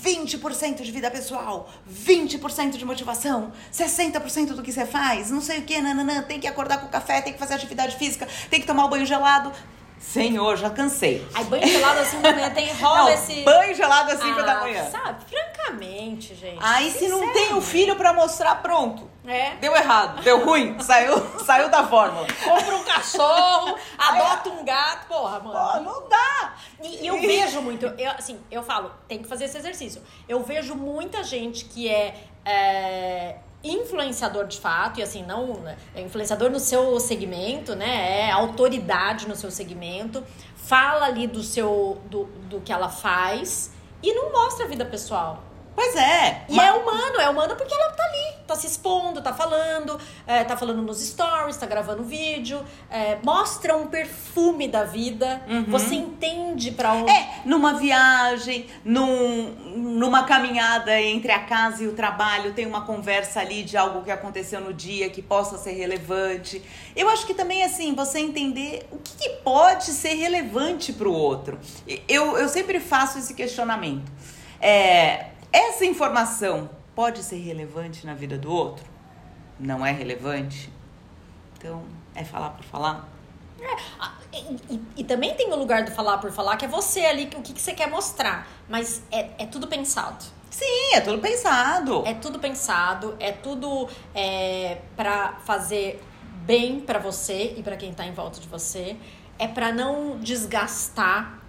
20% 0.04 0.82
de 0.82 0.90
vida 0.90 1.10
pessoal, 1.10 1.70
20% 1.90 2.76
de 2.76 2.84
motivação, 2.84 3.52
60% 3.72 4.54
do 4.54 4.62
que 4.62 4.72
você 4.72 4.86
faz, 4.86 5.30
não 5.30 5.40
sei 5.40 5.58
o 5.58 5.62
que, 5.62 5.80
nananã, 5.80 6.22
tem 6.22 6.40
que 6.40 6.46
acordar 6.46 6.78
com 6.78 6.88
café, 6.88 7.20
tem 7.20 7.32
que 7.32 7.38
fazer 7.38 7.54
atividade 7.54 7.96
física, 7.96 8.26
tem 8.48 8.60
que 8.60 8.66
tomar 8.66 8.86
o 8.86 8.88
banho 8.88 9.04
gelado. 9.04 9.52
Senhor, 9.98 10.56
já 10.56 10.70
cansei. 10.70 11.26
Aí 11.34 11.44
banho 11.44 11.66
gelado 11.66 12.00
assim 12.00 12.20
da 12.20 12.32
manhã 12.32 12.50
tem 12.50 12.72
rola 12.74 13.02
não, 13.02 13.08
esse. 13.10 13.42
Banho 13.42 13.74
gelado 13.74 14.12
assim 14.12 14.30
ah, 14.30 14.42
da 14.42 14.60
manhã. 14.60 14.90
Sabe, 14.90 15.24
francamente, 15.24 16.34
gente. 16.34 16.58
Aí 16.60 16.90
se 16.90 17.08
não 17.08 17.32
tem 17.32 17.54
o 17.54 17.60
filho 17.60 17.96
para 17.96 18.12
mostrar, 18.12 18.56
pronto. 18.56 19.10
É. 19.26 19.56
Deu 19.56 19.74
errado, 19.74 20.22
deu 20.22 20.44
ruim, 20.44 20.78
saiu, 20.78 21.18
saiu 21.44 21.68
da 21.68 21.86
fórmula. 21.86 22.26
Compra 22.44 22.76
um 22.76 22.84
cachorro, 22.84 23.76
adota 23.98 24.50
um 24.50 24.64
gato, 24.64 25.08
porra, 25.08 25.40
mano. 25.40 25.72
Pô, 25.72 25.80
não 25.80 26.08
dá. 26.08 26.54
E, 26.80 27.02
e 27.02 27.06
eu 27.06 27.20
vejo 27.20 27.60
muito, 27.60 27.86
eu, 27.86 28.10
assim, 28.12 28.38
eu 28.50 28.62
falo, 28.62 28.92
tem 29.08 29.18
que 29.18 29.28
fazer 29.28 29.46
esse 29.46 29.58
exercício. 29.58 30.02
Eu 30.28 30.42
vejo 30.44 30.76
muita 30.76 31.24
gente 31.24 31.64
que 31.64 31.88
é, 31.88 32.14
é 32.44 33.36
influenciador 33.72 34.46
de 34.46 34.58
fato, 34.58 35.00
e 35.00 35.02
assim, 35.02 35.22
não 35.22 35.54
né, 35.60 35.76
é 35.94 36.00
influenciador 36.00 36.50
no 36.50 36.60
seu 36.60 36.98
segmento, 37.00 37.74
né? 37.74 38.20
É 38.20 38.30
autoridade 38.30 39.28
no 39.28 39.36
seu 39.36 39.50
segmento, 39.50 40.22
fala 40.54 41.06
ali 41.06 41.26
do 41.26 41.42
seu 41.42 42.00
do, 42.10 42.24
do 42.48 42.60
que 42.60 42.72
ela 42.72 42.88
faz 42.88 43.72
e 44.02 44.12
não 44.12 44.32
mostra 44.32 44.64
a 44.64 44.68
vida 44.68 44.84
pessoal. 44.84 45.42
Pois 45.76 45.94
é. 45.94 46.44
E 46.48 46.56
mas... 46.56 46.68
é 46.68 46.72
humano, 46.72 47.20
é 47.20 47.28
humano 47.28 47.54
porque 47.54 47.74
ela 47.74 47.90
tá 47.90 48.02
ali, 48.02 48.36
tá 48.46 48.56
se 48.56 48.66
expondo, 48.66 49.20
tá 49.20 49.34
falando, 49.34 50.00
é, 50.26 50.42
tá 50.42 50.56
falando 50.56 50.80
nos 50.80 51.06
stories, 51.06 51.58
tá 51.58 51.66
gravando 51.66 52.02
vídeo, 52.02 52.64
é, 52.90 53.18
mostra 53.22 53.76
um 53.76 53.86
perfume 53.86 54.68
da 54.68 54.84
vida, 54.84 55.42
uhum. 55.46 55.64
você 55.68 55.94
entende 55.96 56.70
para 56.70 56.94
onde. 56.94 57.12
É, 57.12 57.42
numa 57.44 57.74
viagem, 57.74 58.66
num, 58.82 59.50
numa 59.76 60.24
caminhada 60.24 60.98
entre 60.98 61.30
a 61.30 61.40
casa 61.40 61.84
e 61.84 61.86
o 61.86 61.92
trabalho, 61.92 62.54
tem 62.54 62.64
uma 62.64 62.86
conversa 62.86 63.40
ali 63.40 63.62
de 63.62 63.76
algo 63.76 64.02
que 64.02 64.10
aconteceu 64.10 64.62
no 64.62 64.72
dia 64.72 65.10
que 65.10 65.20
possa 65.20 65.58
ser 65.58 65.72
relevante. 65.72 66.62
Eu 66.96 67.10
acho 67.10 67.26
que 67.26 67.34
também, 67.34 67.62
assim, 67.62 67.94
você 67.94 68.18
entender 68.18 68.88
o 68.90 68.96
que, 68.96 69.14
que 69.14 69.28
pode 69.44 69.84
ser 69.84 70.14
relevante 70.14 70.90
para 70.90 71.06
o 71.08 71.12
outro. 71.12 71.60
Eu, 72.08 72.38
eu 72.38 72.48
sempre 72.48 72.80
faço 72.80 73.18
esse 73.18 73.34
questionamento. 73.34 74.10
É, 74.58 75.35
essa 75.52 75.84
informação 75.84 76.70
pode 76.94 77.22
ser 77.22 77.36
relevante 77.36 78.06
na 78.06 78.14
vida 78.14 78.38
do 78.38 78.50
outro? 78.50 78.84
Não 79.58 79.84
é 79.84 79.92
relevante? 79.92 80.72
Então, 81.58 81.82
é 82.14 82.24
falar 82.24 82.50
por 82.50 82.64
falar? 82.64 83.08
É, 83.60 84.38
e, 84.38 84.74
e, 84.74 84.82
e, 84.98 85.04
também 85.04 85.34
tem 85.34 85.50
o 85.50 85.56
lugar 85.56 85.84
do 85.84 85.90
falar 85.90 86.18
por 86.18 86.30
falar, 86.30 86.56
que 86.56 86.64
é 86.64 86.68
você 86.68 87.00
ali, 87.06 87.24
o 87.36 87.42
que, 87.42 87.54
que 87.54 87.60
você 87.60 87.72
quer 87.72 87.88
mostrar. 87.88 88.46
Mas 88.68 89.02
é, 89.10 89.30
é 89.38 89.46
tudo 89.46 89.66
pensado. 89.66 90.24
Sim, 90.50 90.94
é 90.94 91.00
tudo 91.00 91.18
pensado. 91.18 92.02
É 92.06 92.14
tudo 92.14 92.38
pensado, 92.38 93.16
é 93.18 93.32
tudo 93.32 93.88
é, 94.14 94.78
para 94.96 95.34
fazer 95.44 96.02
bem 96.44 96.80
para 96.80 96.98
você 96.98 97.54
e 97.56 97.62
para 97.62 97.76
quem 97.76 97.92
tá 97.92 98.06
em 98.06 98.12
volta 98.12 98.40
de 98.40 98.48
você. 98.48 98.96
É 99.38 99.48
para 99.48 99.72
não 99.72 100.18
desgastar 100.18 101.42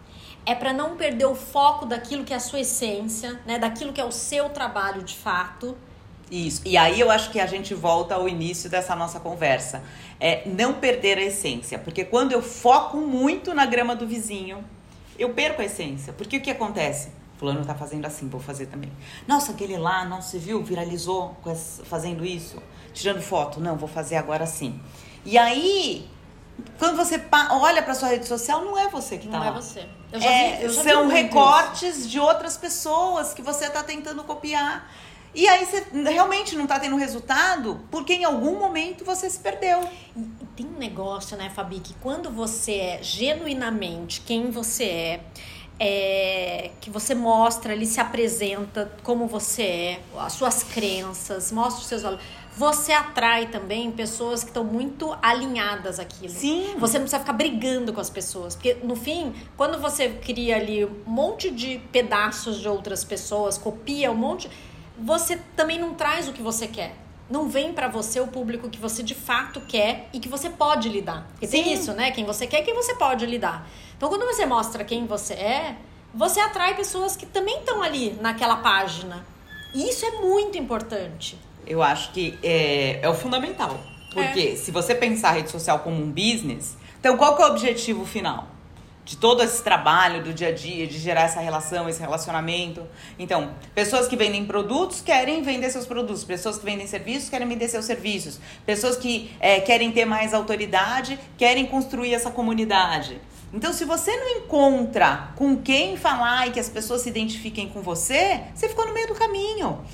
é 0.48 0.56
para 0.56 0.72
não 0.72 0.96
perder 0.96 1.26
o 1.26 1.36
foco 1.36 1.86
daquilo 1.86 2.24
que 2.24 2.32
é 2.32 2.38
a 2.38 2.40
sua 2.40 2.62
essência, 2.62 3.38
né? 3.46 3.60
Daquilo 3.60 3.92
que 3.92 4.00
é 4.00 4.06
o 4.06 4.14
seu 4.14 4.48
trabalho 4.50 5.04
de 5.04 5.14
fato. 5.14 5.78
Isso. 6.32 6.62
E 6.66 6.78
aí 6.78 6.98
eu 7.02 7.12
acho 7.12 7.32
que 7.32 7.40
a 7.42 7.46
gente 7.46 7.74
volta 7.74 8.16
ao 8.16 8.30
início 8.30 8.70
dessa 8.70 8.96
nossa 8.96 9.20
conversa. 9.20 9.84
É 10.22 10.48
não 10.48 10.76
perder 10.76 11.18
a 11.18 11.22
essência. 11.22 11.78
Porque 11.78 12.06
quando 12.06 12.32
eu 12.32 12.42
foco 12.42 12.96
muito 12.96 13.54
na 13.54 13.66
grama 13.66 13.94
do 13.94 14.08
vizinho, 14.08 14.64
eu 15.20 15.34
perco 15.34 15.62
a 15.62 15.66
essência. 15.66 16.14
Porque 16.14 16.38
o 16.38 16.42
que 16.42 16.50
acontece? 16.50 17.10
Fulano 17.38 17.66
tá 17.66 17.76
fazendo 17.76 18.06
assim, 18.06 18.30
vou 18.30 18.40
fazer 18.40 18.68
também. 18.68 18.92
Nossa, 19.28 19.52
aquele 19.52 19.78
lá, 19.78 20.06
não 20.06 20.22
se 20.22 20.38
viu, 20.38 20.64
viralizou 20.64 21.36
fazendo 21.84 22.26
isso, 22.26 22.64
tirando 22.94 23.22
foto. 23.22 23.60
Não, 23.60 23.76
vou 23.76 23.90
fazer 23.90 24.16
agora 24.16 24.46
sim. 24.46 24.80
E 25.26 25.38
aí 25.38 26.08
quando 26.80 26.96
você 26.96 27.22
olha 27.52 27.82
para 27.82 27.94
sua 27.94 28.10
rede 28.10 28.28
social, 28.28 28.64
não 28.64 28.78
é 28.78 28.88
você 28.90 29.18
que 29.18 29.26
está 29.26 29.40
lá. 29.40 29.52
Não 29.52 29.58
é 29.58 29.62
você. 29.62 29.86
É, 30.12 30.70
são 30.70 31.08
recortes 31.08 31.98
isso. 31.98 32.10
de 32.10 32.20
outras 32.20 32.58
pessoas 32.58 33.34
que 33.34 33.42
você 33.42 33.66
está 33.66 33.84
tentando 33.84 34.24
copiar. 34.24 34.90
E 35.36 35.48
aí 35.48 35.66
você 35.66 35.86
realmente 36.10 36.56
não 36.56 36.64
está 36.64 36.80
tendo 36.80 36.96
resultado 36.96 37.82
porque 37.92 38.14
em 38.14 38.24
algum 38.24 38.58
momento 38.58 39.06
você 39.06 39.30
se 39.30 39.40
perdeu. 39.40 39.88
E 40.16 40.46
tem 40.56 40.66
um 40.66 40.80
negócio, 40.80 41.38
né, 41.38 41.52
Fabi, 41.54 41.80
que 41.80 41.94
quando 41.96 42.32
você 42.32 42.74
é 42.74 43.00
genuinamente 43.04 44.22
quem 44.22 44.50
você 44.50 44.84
é, 44.86 45.20
é, 45.80 46.72
que 46.82 46.90
você 46.90 47.14
mostra, 47.14 47.74
ele 47.74 47.86
se 47.86 48.00
apresenta 48.00 48.92
como 49.04 49.28
você 49.28 49.64
é, 49.64 50.00
as 50.18 50.34
suas 50.34 50.64
crenças, 50.64 51.52
mostra 51.52 51.82
os 51.82 51.88
seus 51.88 52.02
valores 52.02 52.26
você 52.58 52.92
atrai 52.92 53.46
também 53.46 53.92
pessoas 53.92 54.42
que 54.42 54.50
estão 54.50 54.64
muito 54.64 55.16
alinhadas 55.22 56.00
àquilo. 56.00 56.34
Sim. 56.34 56.74
Você 56.80 56.98
não 56.98 57.04
precisa 57.04 57.20
ficar 57.20 57.34
brigando 57.34 57.94
com 57.94 58.02
as 58.02 58.10
pessoas. 58.10 58.56
Porque, 58.56 58.74
no 58.84 58.96
fim, 58.96 59.32
quando 59.56 59.80
você 59.80 60.10
cria 60.10 60.56
ali 60.56 60.84
um 60.84 61.04
monte 61.06 61.52
de 61.52 61.78
pedaços 61.92 62.60
de 62.60 62.68
outras 62.68 63.04
pessoas, 63.04 63.60
copia 63.60 64.12
um 64.12 64.16
monte, 64.16 64.50
você 65.00 65.40
também 65.56 65.80
não 65.80 65.94
traz 65.94 66.28
o 66.28 66.34
que 66.34 66.42
você 66.42 66.68
quer. 66.68 66.96
Não 67.30 67.50
vem 67.50 67.74
para 67.74 67.88
você 67.88 68.20
o 68.20 68.28
público 68.28 68.70
que 68.70 68.80
você 68.80 69.04
de 69.04 69.14
fato 69.14 69.60
quer 69.62 70.10
e 70.14 70.20
que 70.20 70.30
você 70.30 70.50
pode 70.50 70.88
lidar. 70.88 71.28
Porque 71.32 71.48
Sim. 71.48 71.64
tem 71.64 71.74
isso, 71.74 71.94
né? 71.94 72.12
Quem 72.12 72.26
você 72.26 72.48
quer 72.48 72.62
e 72.62 72.64
quem 72.64 72.74
você 72.74 72.96
pode 72.96 73.26
lidar. 73.26 73.68
Então, 73.98 74.10
quando 74.10 74.26
você 74.26 74.46
mostra 74.46 74.84
quem 74.84 75.06
você 75.06 75.34
é, 75.34 75.76
você 76.14 76.40
atrai 76.40 76.76
pessoas 76.76 77.16
que 77.16 77.26
também 77.26 77.60
estão 77.60 77.82
ali 77.82 78.18
naquela 78.22 78.58
página. 78.58 79.26
E 79.74 79.90
isso 79.90 80.06
é 80.06 80.12
muito 80.12 80.58
importante. 80.58 81.38
Eu 81.66 81.84
acho 81.84 82.12
que 82.12 82.38
é, 82.42 83.00
é 83.02 83.10
o 83.10 83.14
fundamental. 83.14 83.78
Porque 84.14 84.40
é. 84.40 84.56
se 84.56 84.72
você 84.72 84.96
pensar 84.96 85.30
a 85.30 85.32
rede 85.34 85.52
social 85.52 85.80
como 85.80 86.02
um 86.02 86.10
business, 86.10 86.78
então 87.00 87.18
qual 87.18 87.36
que 87.36 87.42
é 87.42 87.46
o 87.46 87.50
objetivo 87.50 88.06
final? 88.06 88.48
De 89.08 89.16
todo 89.16 89.42
esse 89.42 89.64
trabalho 89.64 90.22
do 90.22 90.34
dia 90.34 90.50
a 90.50 90.52
dia, 90.52 90.86
de 90.86 91.00
gerar 91.00 91.22
essa 91.22 91.40
relação, 91.40 91.88
esse 91.88 92.02
relacionamento. 92.02 92.86
Então, 93.18 93.52
pessoas 93.74 94.06
que 94.06 94.18
vendem 94.18 94.46
produtos 94.46 95.00
querem 95.00 95.42
vender 95.44 95.70
seus 95.70 95.86
produtos, 95.86 96.26
pessoas 96.26 96.58
que 96.58 96.66
vendem 96.66 96.86
serviços 96.86 97.30
querem 97.30 97.48
vender 97.48 97.70
seus 97.70 97.86
serviços, 97.86 98.38
pessoas 98.66 98.98
que 98.98 99.32
é, 99.40 99.62
querem 99.62 99.94
ter 99.94 100.04
mais 100.04 100.34
autoridade 100.34 101.18
querem 101.38 101.66
construir 101.66 102.14
essa 102.14 102.30
comunidade. 102.30 103.22
Então, 103.54 103.72
se 103.72 103.86
você 103.86 104.14
não 104.14 104.30
encontra 104.40 105.32
com 105.38 105.56
quem 105.56 105.96
falar 105.96 106.48
e 106.48 106.52
que 106.52 106.60
as 106.60 106.68
pessoas 106.68 107.02
se 107.02 107.10
identifiquem 107.10 107.70
com 107.70 107.82
você, 107.82 108.42
você 108.54 108.68
ficou 108.68 108.86
no 108.86 108.94
meio 108.94 109.08
do 109.08 109.16
caminho. 109.16 109.86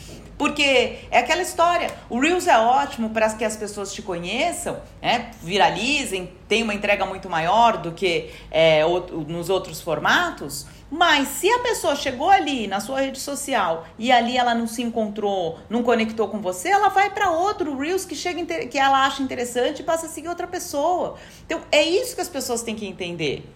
Porque 0.44 0.98
é 1.10 1.20
aquela 1.20 1.42
história. 1.42 1.90
O 2.10 2.20
Reels 2.20 2.48
é 2.48 2.58
ótimo 2.58 3.12
para 3.12 3.30
que 3.34 3.46
as 3.46 3.56
pessoas 3.56 3.94
te 3.94 4.02
conheçam, 4.02 4.78
né? 5.02 5.32
viralizem, 5.42 6.34
tem 6.50 6.62
uma 6.62 6.74
entrega 6.74 7.06
muito 7.06 7.30
maior 7.30 7.78
do 7.78 7.94
que 7.94 8.30
é, 8.52 8.82
nos 9.26 9.50
outros 9.50 9.80
formatos. 9.80 10.66
Mas 10.92 11.30
se 11.30 11.50
a 11.50 11.60
pessoa 11.60 11.96
chegou 11.96 12.30
ali 12.30 12.68
na 12.68 12.82
sua 12.82 13.00
rede 13.00 13.22
social 13.22 13.88
e 13.98 14.12
ali 14.12 14.36
ela 14.36 14.54
não 14.54 14.68
se 14.68 14.84
encontrou, 14.84 15.60
não 15.70 15.82
conectou 15.82 16.28
com 16.28 16.42
você, 16.42 16.68
ela 16.68 16.90
vai 16.90 17.10
para 17.10 17.32
outro 17.32 17.80
Reels 17.80 18.04
que 18.04 18.14
chega 18.14 18.44
que 18.66 18.78
ela 18.78 19.06
acha 19.06 19.24
interessante 19.24 19.80
e 19.80 19.84
passa 19.84 20.08
a 20.08 20.10
seguir 20.10 20.28
outra 20.28 20.46
pessoa. 20.46 21.16
Então 21.46 21.62
é 21.72 21.82
isso 21.82 22.16
que 22.16 22.22
as 22.22 22.28
pessoas 22.28 22.62
têm 22.62 22.76
que 22.76 22.86
entender. 22.86 23.50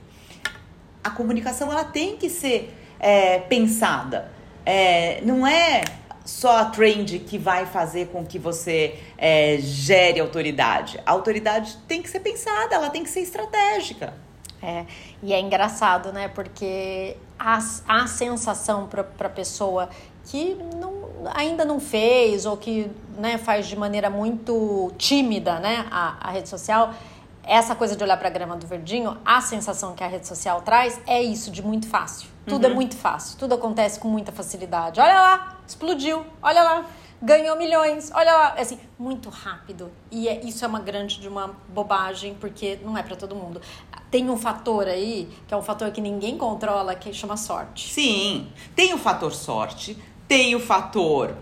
A 1.04 1.10
comunicação 1.10 1.69
ela 1.69 1.84
tem 1.84 2.15
que 2.15 2.30
ser 2.30 2.73
é, 2.97 3.39
pensada. 3.39 4.32
É, 4.65 5.19
não 5.26 5.45
é 5.45 5.82
só 6.28 6.58
a 6.58 6.66
trend 6.66 7.20
que 7.20 7.38
vai 7.38 7.66
fazer 7.66 8.08
com 8.08 8.26
que 8.26 8.38
você 8.38 9.00
é, 9.18 9.58
gere 9.60 10.20
autoridade. 10.20 11.00
A 11.06 11.12
autoridade 11.12 11.78
tem 11.88 12.02
que 12.02 12.10
ser 12.10 12.20
pensada, 12.20 12.76
ela 12.76 12.90
tem 12.90 13.02
que 13.02 13.10
ser 13.10 13.22
estratégica. 13.22 14.13
É, 14.62 14.86
e 15.24 15.34
é 15.34 15.40
engraçado, 15.40 16.12
né? 16.12 16.28
Porque 16.28 17.16
a, 17.40 17.60
a 17.88 18.08
sensação 18.08 18.88
para 18.88 19.06
a 19.20 19.30
pessoa 19.30 19.90
que 20.26 20.58
não, 20.76 21.32
ainda 21.34 21.63
não 21.63 21.80
fez 21.80 22.46
ou 22.46 22.58
que 22.58 22.92
né, 23.18 23.38
faz 23.38 23.66
de 23.66 23.78
maneira 23.78 24.10
muito 24.10 24.92
tímida 24.98 25.60
né, 25.60 25.88
a, 25.90 26.28
a 26.28 26.32
rede 26.32 26.50
social, 26.50 26.94
essa 27.42 27.74
coisa 27.74 27.96
de 27.96 28.04
olhar 28.04 28.18
para 28.18 28.28
a 28.28 28.32
grama 28.32 28.58
do 28.58 28.68
verdinho, 28.68 29.18
a 29.24 29.40
sensação 29.40 29.96
que 29.96 30.04
a 30.04 30.08
rede 30.08 30.28
social 30.28 30.62
traz 30.62 31.00
é 31.08 31.24
isso, 31.24 31.50
de 31.50 31.63
muito 31.63 31.88
fácil. 31.88 32.28
Tudo 32.46 32.66
é 32.66 32.68
uhum. 32.68 32.74
é 32.74 32.76
muito 32.76 32.98
fácil, 32.98 33.38
tudo 33.38 33.56
acontece 33.56 34.00
com 34.00 34.10
muita 34.10 34.34
facilidade. 34.34 35.00
Olha 35.00 35.22
lá, 35.22 35.57
explodiu, 35.68 36.26
olha 36.42 36.64
lá, 36.64 36.86
ganhou 37.22 37.58
milhões, 37.58 38.12
olha 38.14 38.32
lá, 38.32 38.54
é 38.58 38.62
assim, 38.62 38.80
muito 38.98 39.30
rápido. 39.30 39.92
E 40.10 40.28
é, 40.28 40.44
isso 40.46 40.64
é 40.64 40.68
uma 40.68 40.80
grande 40.80 41.20
de 41.20 41.28
uma 41.28 41.56
bobagem, 41.70 42.36
porque 42.36 42.80
não 42.84 42.98
é 42.98 43.04
para 43.04 43.16
todo 43.16 43.36
mundo 43.36 43.62
tem 44.10 44.30
um 44.30 44.38
fator 44.38 44.88
aí, 44.88 45.28
que 45.48 45.54
é 45.54 45.58
um 45.58 45.62
fator 45.62 45.92
que 45.92 46.00
ninguém 46.00 46.38
controla, 46.38 46.96
que 46.96 47.14
chama 47.14 47.36
sorte. 47.36 47.94
Sim, 47.94 48.48
tem 48.76 48.94
o 48.94 48.98
fator 48.98 49.34
sorte, 49.34 49.98
tem 50.28 50.56
o 50.56 50.60
fator 50.60 51.36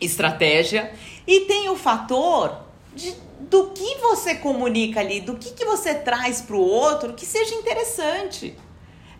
estratégia 0.00 0.92
e 1.26 1.40
tem 1.40 1.68
o 1.68 1.76
fator 1.76 2.62
de, 2.94 3.14
do 3.40 3.70
que 3.70 3.96
você 3.96 4.34
comunica 4.34 5.00
ali, 5.00 5.20
do 5.20 5.36
que, 5.36 5.50
que 5.50 5.64
você 5.64 5.94
traz 5.94 6.40
para 6.40 6.56
o 6.56 6.60
outro 6.60 7.12
que 7.12 7.26
seja 7.26 7.54
interessante. 7.54 8.56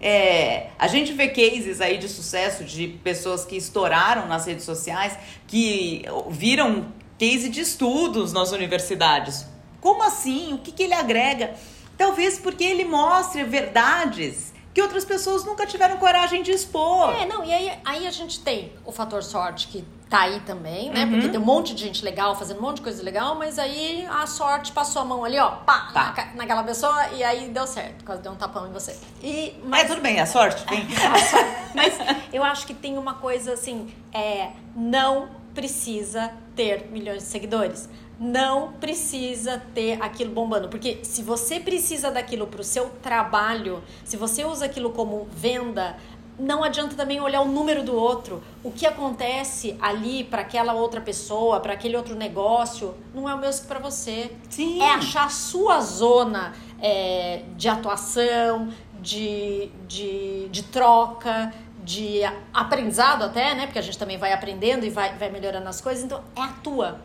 É, 0.01 0.69
a 0.79 0.87
gente 0.89 1.13
vê 1.13 1.29
cases 1.29 1.81
aí 1.81 1.99
de 1.99 2.09
sucesso 2.09 2.65
de 2.65 2.89
pessoas 2.89 3.45
que 3.45 3.57
estouraram 3.57 4.27
nas 4.27 4.47
redes 4.47 4.65
sociais, 4.65 5.19
que 5.47 6.05
viram 6.31 6.87
case 7.19 7.51
de 7.51 7.61
estudos 7.61 8.33
nas 8.33 8.51
universidades. 8.51 9.47
Como 9.81 10.03
assim? 10.03 10.55
O 10.55 10.59
que, 10.59 10.73
que 10.73 10.85
ele 10.85 10.95
agrega? 10.95 11.55
Talvez 11.99 12.39
porque 12.39 12.65
ele 12.65 12.85
mostre 12.85 13.45
verdades 13.45 14.55
que 14.73 14.81
outras 14.81 15.05
pessoas 15.05 15.45
nunca 15.45 15.67
tiveram 15.67 15.97
coragem 15.97 16.43
de 16.43 16.53
expor. 16.53 17.11
É, 17.21 17.27
não, 17.27 17.45
e 17.45 17.53
aí, 17.53 17.73
aí 17.85 18.07
a 18.07 18.11
gente 18.11 18.41
tem 18.41 18.73
o 18.85 18.93
fator 18.93 19.23
sorte 19.23 19.69
que 19.69 19.85
tá 20.09 20.23
aí 20.23 20.41
também, 20.41 20.91
né? 20.91 21.05
Uhum. 21.05 21.13
Porque 21.13 21.29
tem 21.29 21.41
um 21.41 21.45
monte 21.45 21.73
de 21.73 21.85
gente 21.85 22.05
legal 22.05 22.35
fazendo 22.35 22.59
um 22.59 22.63
monte 22.63 22.77
de 22.77 22.83
coisa 22.83 23.03
legal, 23.03 23.37
mas 23.37 23.59
aí 23.59 24.05
a 24.11 24.27
sorte 24.27 24.73
passou 24.73 25.03
a 25.03 25.05
mão 25.05 25.25
ali, 25.25 25.39
ó, 25.39 25.51
pá, 25.51 25.91
tá. 25.93 26.13
na, 26.17 26.35
naquela 26.35 26.65
pessoa 26.65 27.09
e 27.11 27.23
aí 27.23 27.49
deu 27.49 27.67
certo, 27.67 28.05
quase 28.05 28.21
deu 28.21 28.33
um 28.33 28.37
tapão 28.37 28.67
em 28.67 28.73
você. 28.73 28.99
E, 29.23 29.55
mas, 29.65 29.85
é, 29.85 29.87
tudo 29.87 30.01
bem, 30.01 30.21
a 30.21 30.27
sorte, 30.27 30.65
vem. 30.69 30.87
mas 31.75 31.97
eu 32.33 32.43
acho 32.43 32.67
que 32.67 32.75
tem 32.75 32.99
uma 32.99 33.15
coisa 33.15 33.53
assim, 33.53 33.93
é, 34.13 34.51
não 34.75 35.29
precisa 35.55 36.33
ter 36.57 36.89
milhões 36.91 37.23
de 37.23 37.29
seguidores 37.29 37.89
não 38.21 38.73
precisa 38.75 39.63
ter 39.75 40.01
aquilo 40.03 40.31
bombando. 40.31 40.69
Porque 40.69 40.99
se 41.03 41.23
você 41.23 41.59
precisa 41.59 42.11
daquilo 42.11 42.47
para 42.47 42.61
o 42.61 42.65
seu 42.65 42.91
trabalho, 43.03 43.83
se 44.05 44.19
você 44.19 44.45
usa 44.45 44.67
aquilo 44.67 44.91
como 44.91 45.27
venda, 45.33 45.97
não 46.39 46.63
adianta 46.63 46.95
também 46.95 47.19
olhar 47.19 47.41
o 47.41 47.47
número 47.47 47.83
do 47.83 47.95
outro. 47.95 48.43
O 48.63 48.71
que 48.71 48.87
acontece 48.87 49.75
ali 49.81 50.23
para 50.23 50.43
aquela 50.43 50.75
outra 50.75 51.01
pessoa, 51.01 51.61
para 51.61 51.73
aquele 51.73 51.97
outro 51.97 52.15
negócio, 52.15 52.95
não 53.15 53.27
é 53.27 53.35
o 53.35 53.39
mesmo 53.39 53.63
que 53.63 53.69
para 53.69 53.79
você. 53.79 54.31
Sim. 54.51 54.83
É 54.83 54.93
achar 54.93 55.25
a 55.25 55.31
sua 55.31 55.81
zona 55.81 56.53
é, 56.79 57.43
de 57.57 57.71
atuação, 57.71 58.69
de, 59.01 59.71
de, 59.89 60.47
de 60.51 60.63
troca, 60.65 61.55
de 61.83 62.21
aprendizado 62.53 63.25
até, 63.25 63.55
né? 63.55 63.65
Porque 63.65 63.79
a 63.79 63.83
gente 63.83 63.97
também 63.97 64.19
vai 64.19 64.35
aprendendo 64.35 64.85
e 64.85 64.91
vai, 64.91 65.17
vai 65.17 65.31
melhorando 65.31 65.69
as 65.71 65.81
coisas. 65.81 66.05
Então, 66.05 66.23
é 66.37 66.43
a 66.43 66.49
tua 66.49 67.01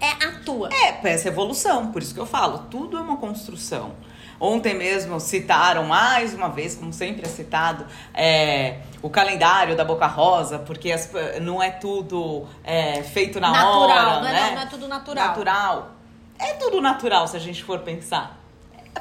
é 0.00 0.24
a 0.24 0.32
tua. 0.44 0.70
É, 0.72 1.08
essa 1.08 1.28
evolução, 1.28 1.92
por 1.92 2.02
isso 2.02 2.14
que 2.14 2.20
eu 2.20 2.26
falo, 2.26 2.66
tudo 2.70 2.96
é 2.96 3.00
uma 3.00 3.16
construção. 3.16 3.92
Ontem 4.40 4.74
mesmo 4.74 5.20
citaram 5.20 5.84
mais 5.84 6.32
uma 6.32 6.48
vez, 6.48 6.74
como 6.74 6.94
sempre 6.94 7.26
é 7.26 7.28
citado, 7.28 7.86
é, 8.14 8.78
o 9.02 9.10
calendário 9.10 9.76
da 9.76 9.84
Boca 9.84 10.06
Rosa, 10.06 10.58
porque 10.58 10.90
as, 10.90 11.10
não 11.42 11.62
é 11.62 11.70
tudo 11.70 12.46
é, 12.64 13.02
feito 13.02 13.38
na 13.38 13.50
natural, 13.50 13.80
hora, 13.80 14.20
não 14.20 14.28
é, 14.28 14.32
né? 14.32 14.46
Não, 14.46 14.54
não 14.54 14.62
é 14.62 14.66
tudo 14.66 14.88
natural. 14.88 15.28
Natural. 15.28 15.90
É 16.38 16.54
tudo 16.54 16.80
natural 16.80 17.28
se 17.28 17.36
a 17.36 17.40
gente 17.40 17.62
for 17.62 17.80
pensar. 17.80 18.40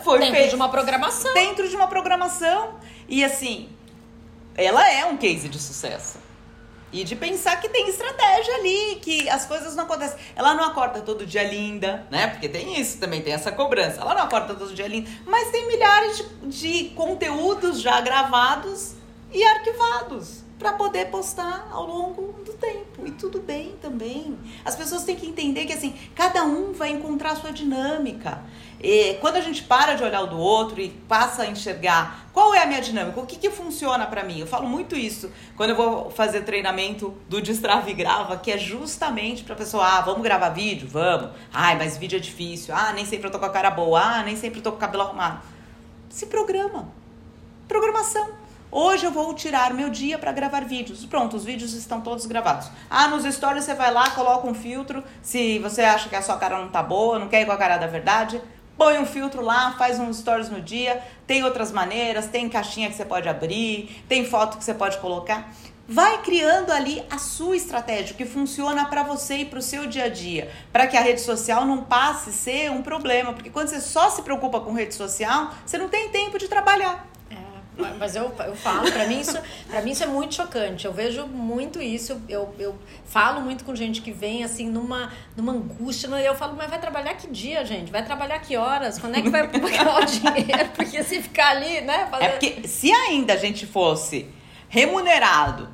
Foi 0.04 0.20
dentro 0.20 0.36
feito, 0.36 0.50
de 0.50 0.56
uma 0.56 0.68
programação. 0.68 1.34
Dentro 1.34 1.70
de 1.70 1.76
uma 1.76 1.88
programação. 1.88 2.74
E 3.08 3.24
assim, 3.24 3.70
ela 4.56 4.92
é 4.92 5.06
um 5.06 5.16
case 5.16 5.48
de 5.48 5.58
sucesso. 5.58 6.20
E 6.92 7.04
de 7.04 7.16
pensar 7.16 7.60
que 7.62 7.70
tem 7.70 7.88
estratégia 7.88 8.56
ali, 8.56 8.96
que 9.02 9.30
as 9.30 9.46
coisas 9.46 9.76
não 9.76 9.84
acontecem. 9.84 10.18
Ela 10.36 10.54
não 10.56 10.64
acorda 10.64 11.02
todo 11.02 11.26
dia 11.26 11.44
linda, 11.44 12.08
né? 12.10 12.28
Porque 12.28 12.50
tem 12.50 12.80
isso 12.80 12.98
também, 12.98 13.22
tem 13.22 13.34
essa 13.34 13.52
cobrança. 13.52 14.02
Ela 14.02 14.16
não 14.16 14.24
acorda 14.24 14.56
todo 14.56 14.74
dia 14.74 14.88
linda, 14.88 15.10
mas 15.26 15.52
tem 15.52 15.68
milhares 15.68 16.18
de, 16.18 16.24
de 16.48 16.90
conteúdos 16.90 17.80
já 17.80 18.02
gravados 18.02 18.94
e 19.32 19.44
arquivados 19.44 20.44
para 20.60 20.74
poder 20.74 21.06
postar 21.06 21.70
ao 21.72 21.88
longo 21.88 22.34
do 22.44 22.54
tempo. 22.54 23.08
E 23.08 23.12
tudo 23.12 23.40
bem 23.40 23.76
também. 23.82 24.38
As 24.66 24.76
pessoas 24.76 25.06
têm 25.06 25.16
que 25.16 25.26
entender 25.26 25.66
que 25.66 25.74
assim, 25.74 25.96
cada 26.14 26.44
um 26.44 26.74
vai 26.74 26.90
encontrar 26.90 27.32
a 27.32 27.36
sua 27.38 27.52
dinâmica. 27.52 28.44
E 28.82 29.16
quando 29.16 29.36
a 29.36 29.42
gente 29.42 29.64
para 29.64 29.96
de 29.96 30.04
olhar 30.04 30.22
o 30.22 30.28
do 30.28 30.38
outro 30.38 30.80
e 30.80 30.90
passa 30.90 31.44
a 31.44 31.48
enxergar 31.48 32.30
qual 32.32 32.54
é 32.54 32.64
a 32.64 32.66
minha 32.66 32.80
dinâmica, 32.80 33.20
o 33.20 33.26
que, 33.26 33.36
que 33.36 33.50
funciona 33.50 34.06
para 34.06 34.24
mim, 34.24 34.40
eu 34.40 34.48
falo 34.48 34.68
muito 34.68 34.96
isso 34.96 35.30
quando 35.58 35.72
eu 35.72 35.76
vou 35.76 36.10
fazer 36.10 36.42
treinamento 36.42 37.18
do 37.28 37.42
Destrava 37.42 37.90
e 37.90 37.94
Grava, 37.94 38.38
que 38.38 38.50
é 38.50 38.58
justamente 38.58 39.44
pra 39.44 39.56
pessoa, 39.56 39.86
ah, 39.86 40.02
vamos 40.02 40.22
gravar 40.22 40.50
vídeo? 40.50 40.88
Vamos. 40.88 41.32
Ai, 41.54 41.78
mas 41.78 41.98
vídeo 41.98 42.16
é 42.16 42.20
difícil. 42.20 42.74
Ah, 42.74 42.94
nem 42.94 43.06
sempre 43.06 43.28
eu 43.28 43.32
tô 43.32 43.40
com 43.40 43.46
a 43.46 43.50
cara 43.50 43.70
boa. 43.70 44.00
Ah, 44.00 44.24
nem 44.24 44.38
sempre 44.38 44.60
eu 44.60 44.64
tô 44.64 44.72
com 44.72 44.78
o 44.78 44.80
cabelo 44.80 45.04
arrumado. 45.04 45.42
Se 46.10 46.28
programa. 46.28 46.88
Programação. 47.68 48.30
Hoje 48.72 49.04
eu 49.04 49.12
vou 49.12 49.34
tirar 49.34 49.74
meu 49.74 49.90
dia 49.90 50.20
para 50.20 50.32
gravar 50.32 50.64
vídeos. 50.64 51.04
Pronto, 51.04 51.36
os 51.36 51.44
vídeos 51.44 51.74
estão 51.74 52.02
todos 52.02 52.28
gravados. 52.28 52.70
Ah, 52.88 53.08
nos 53.08 53.24
stories 53.34 53.64
você 53.64 53.74
vai 53.74 53.92
lá, 53.92 54.12
coloca 54.12 54.48
um 54.48 54.54
filtro. 54.54 55.04
Se 55.24 55.58
você 55.60 55.82
acha 55.82 56.08
que 56.08 56.16
a 56.16 56.22
sua 56.22 56.38
cara 56.38 56.60
não 56.60 56.70
tá 56.70 56.84
boa, 56.84 57.18
não 57.18 57.28
quer 57.28 57.42
ir 57.42 57.46
com 57.48 57.52
a 57.52 57.58
cara 57.58 57.78
da 57.78 57.88
verdade, 57.88 58.40
põe 58.80 58.98
um 58.98 59.06
filtro 59.06 59.42
lá, 59.42 59.74
faz 59.74 60.00
uns 60.00 60.20
stories 60.20 60.50
no 60.50 60.62
dia. 60.62 61.04
Tem 61.28 61.44
outras 61.44 61.70
maneiras, 61.70 62.28
tem 62.28 62.48
caixinha 62.48 62.90
que 62.90 62.96
você 62.96 63.04
pode 63.04 63.28
abrir, 63.28 64.04
tem 64.08 64.24
foto 64.24 64.58
que 64.58 64.64
você 64.64 64.74
pode 64.74 64.98
colocar. 65.00 65.54
Vai 65.86 66.22
criando 66.22 66.72
ali 66.72 67.04
a 67.10 67.18
sua 67.18 67.58
estratégia 67.58 68.16
que 68.16 68.24
funciona 68.24 68.86
para 68.86 69.04
você 69.04 69.38
e 69.38 69.46
para 69.46 69.60
o 69.60 69.62
seu 69.62 69.86
dia 69.88 70.06
a 70.06 70.08
dia, 70.08 70.50
para 70.72 70.88
que 70.88 70.96
a 70.96 71.02
rede 71.02 71.20
social 71.20 71.66
não 71.66 71.84
passe 71.84 72.30
a 72.30 72.34
ser 72.34 72.72
um 72.72 72.82
problema, 72.82 73.34
porque 73.34 73.50
quando 73.50 73.68
você 73.68 73.82
só 73.82 74.10
se 74.10 74.22
preocupa 74.22 74.62
com 74.62 74.72
rede 74.72 74.94
social, 74.94 75.52
você 75.66 75.78
não 75.78 75.90
tem 75.90 76.10
tempo 76.10 76.38
de 76.38 76.48
trabalhar. 76.48 77.08
Mas 77.98 78.16
eu, 78.16 78.34
eu 78.46 78.56
falo, 78.56 78.92
para 78.92 79.08
mim, 79.08 79.20
isso, 79.20 79.38
pra 79.70 79.82
mim 79.82 79.92
isso 79.92 80.04
é 80.04 80.08
muito 80.08 80.36
chocante. 80.36 80.86
Eu 80.86 80.94
vejo 80.94 81.26
muito 81.26 81.82
isso. 81.82 82.22
Eu, 82.28 82.54
eu 82.60 82.78
falo 83.06 83.42
muito 83.42 83.64
com 83.64 83.76
gente 83.76 84.02
que 84.02 84.12
vem 84.12 84.44
assim 84.44 84.70
numa, 84.70 85.12
numa 85.36 85.54
angústia. 85.54 86.08
E 86.20 86.26
eu 86.26 86.36
falo, 86.36 86.56
mas 86.56 86.70
vai 86.70 86.80
trabalhar 86.80 87.14
que 87.16 87.28
dia, 87.28 87.66
gente? 87.66 87.92
Vai 87.92 88.04
trabalhar 88.04 88.40
que 88.40 88.58
horas? 88.58 89.00
Quando 89.00 89.18
é 89.18 89.22
que 89.22 89.30
vai 89.30 89.48
pagar 89.48 90.02
o 90.02 90.06
dinheiro? 90.06 90.70
Porque 90.76 91.04
se 91.04 91.22
ficar 91.22 91.52
ali, 91.52 91.82
né? 91.82 92.08
Fazer... 92.10 92.24
É 92.24 92.30
porque 92.30 92.68
se 92.68 92.92
ainda 92.92 93.34
a 93.34 93.38
gente 93.38 93.66
fosse 93.66 94.28
remunerado 94.68 95.70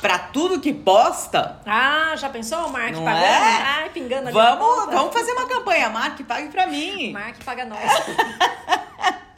para 0.00 0.18
tudo 0.18 0.60
que 0.60 0.72
posta. 0.72 1.60
Ah, 1.66 2.14
já 2.16 2.28
pensou 2.28 2.66
o 2.66 2.72
Mark 2.72 2.92
não 2.92 3.04
pagando? 3.04 3.24
É? 3.24 3.62
Ai, 3.62 3.90
pingando 3.90 4.32
Vamos, 4.32 4.86
vamos 4.86 5.12
fazer 5.12 5.32
uma 5.32 5.46
campanha. 5.46 5.90
Mark, 5.90 6.20
pague 6.24 6.48
para 6.48 6.66
mim. 6.66 7.12
Mark 7.12 7.36
paga 7.44 7.64
nós. 7.64 7.80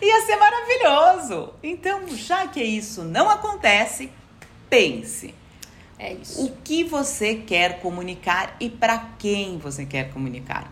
Ia 0.00 0.22
ser 0.22 0.36
maravilhoso. 0.36 1.54
Então, 1.62 2.08
já 2.08 2.46
que 2.46 2.62
isso 2.62 3.02
não 3.02 3.28
acontece, 3.28 4.10
pense. 4.68 5.34
É 5.98 6.12
isso. 6.12 6.44
O 6.44 6.52
que 6.62 6.84
você 6.84 7.36
quer 7.36 7.80
comunicar 7.80 8.56
e 8.60 8.68
para 8.68 8.98
quem 9.18 9.58
você 9.58 9.86
quer 9.86 10.10
comunicar? 10.12 10.70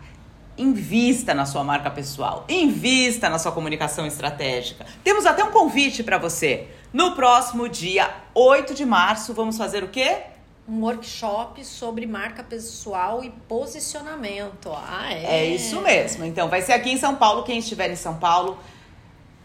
Invista 0.57 1.33
na 1.33 1.45
sua 1.45 1.63
marca 1.63 1.89
pessoal, 1.89 2.45
invista 2.47 3.29
na 3.29 3.37
sua 3.37 3.51
comunicação 3.51 4.05
estratégica. 4.05 4.85
Temos 5.03 5.25
até 5.25 5.43
um 5.43 5.51
convite 5.51 6.03
para 6.03 6.17
você. 6.17 6.67
No 6.93 7.13
próximo 7.13 7.67
dia 7.67 8.09
8 8.33 8.73
de 8.73 8.85
março, 8.85 9.33
vamos 9.33 9.57
fazer 9.57 9.83
o 9.83 9.89
quê? 9.89 10.17
um 10.67 10.81
workshop 10.81 11.63
sobre 11.63 12.07
marca 12.07 12.43
pessoal 12.43 13.23
e 13.23 13.29
posicionamento. 13.29 14.71
Ah, 14.73 15.13
é. 15.13 15.41
É 15.41 15.45
isso 15.45 15.79
mesmo. 15.81 16.25
Então, 16.25 16.49
vai 16.49 16.61
ser 16.61 16.73
aqui 16.73 16.89
em 16.91 16.97
São 16.97 17.15
Paulo. 17.15 17.43
Quem 17.43 17.59
estiver 17.59 17.91
em 17.91 17.95
São 17.95 18.15
Paulo, 18.15 18.57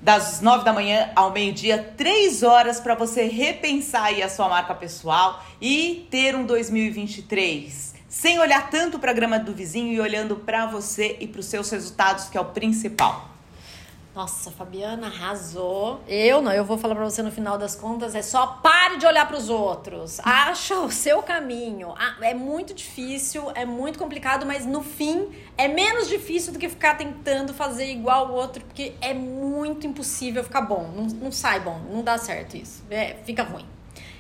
das 0.00 0.40
nove 0.40 0.64
da 0.64 0.72
manhã 0.72 1.10
ao 1.14 1.30
meio-dia, 1.30 1.94
três 1.96 2.42
horas 2.42 2.80
para 2.80 2.94
você 2.94 3.24
repensar 3.24 4.04
aí 4.04 4.22
a 4.22 4.28
sua 4.28 4.48
marca 4.48 4.74
pessoal 4.74 5.44
e 5.60 6.06
ter 6.10 6.34
um 6.34 6.44
2023 6.44 8.00
sem 8.10 8.40
olhar 8.40 8.68
tanto 8.68 8.98
para 8.98 9.12
a 9.12 9.14
grama 9.14 9.38
do 9.38 9.54
vizinho 9.54 9.92
e 9.92 10.00
olhando 10.00 10.34
para 10.34 10.66
você 10.66 11.16
e 11.20 11.28
para 11.28 11.38
os 11.38 11.46
seus 11.46 11.70
resultados, 11.70 12.28
que 12.28 12.36
é 12.36 12.40
o 12.40 12.46
principal. 12.46 13.29
Nossa, 14.12 14.50
Fabiana 14.50 15.06
arrasou. 15.06 16.00
Eu 16.08 16.42
não, 16.42 16.52
eu 16.52 16.64
vou 16.64 16.76
falar 16.76 16.96
para 16.96 17.04
você 17.04 17.22
no 17.22 17.30
final 17.30 17.56
das 17.56 17.76
contas, 17.76 18.14
é 18.16 18.22
só 18.22 18.44
pare 18.60 18.96
de 18.96 19.06
olhar 19.06 19.26
para 19.26 19.36
os 19.36 19.48
outros. 19.48 20.18
Acha 20.24 20.80
o 20.80 20.90
seu 20.90 21.22
caminho. 21.22 21.94
Ah, 21.96 22.16
é 22.20 22.34
muito 22.34 22.74
difícil, 22.74 23.52
é 23.54 23.64
muito 23.64 24.00
complicado, 24.00 24.44
mas 24.44 24.66
no 24.66 24.82
fim 24.82 25.28
é 25.56 25.68
menos 25.68 26.08
difícil 26.08 26.52
do 26.52 26.58
que 26.58 26.68
ficar 26.68 26.96
tentando 26.96 27.54
fazer 27.54 27.86
igual 27.86 28.30
o 28.30 28.32
outro, 28.32 28.64
porque 28.64 28.94
é 29.00 29.14
muito 29.14 29.86
impossível 29.86 30.42
ficar 30.42 30.62
bom. 30.62 30.90
Não, 30.94 31.04
não 31.04 31.32
sai 31.32 31.60
bom, 31.60 31.80
não 31.88 32.02
dá 32.02 32.18
certo 32.18 32.56
isso. 32.56 32.82
É, 32.90 33.16
fica 33.24 33.44
ruim. 33.44 33.64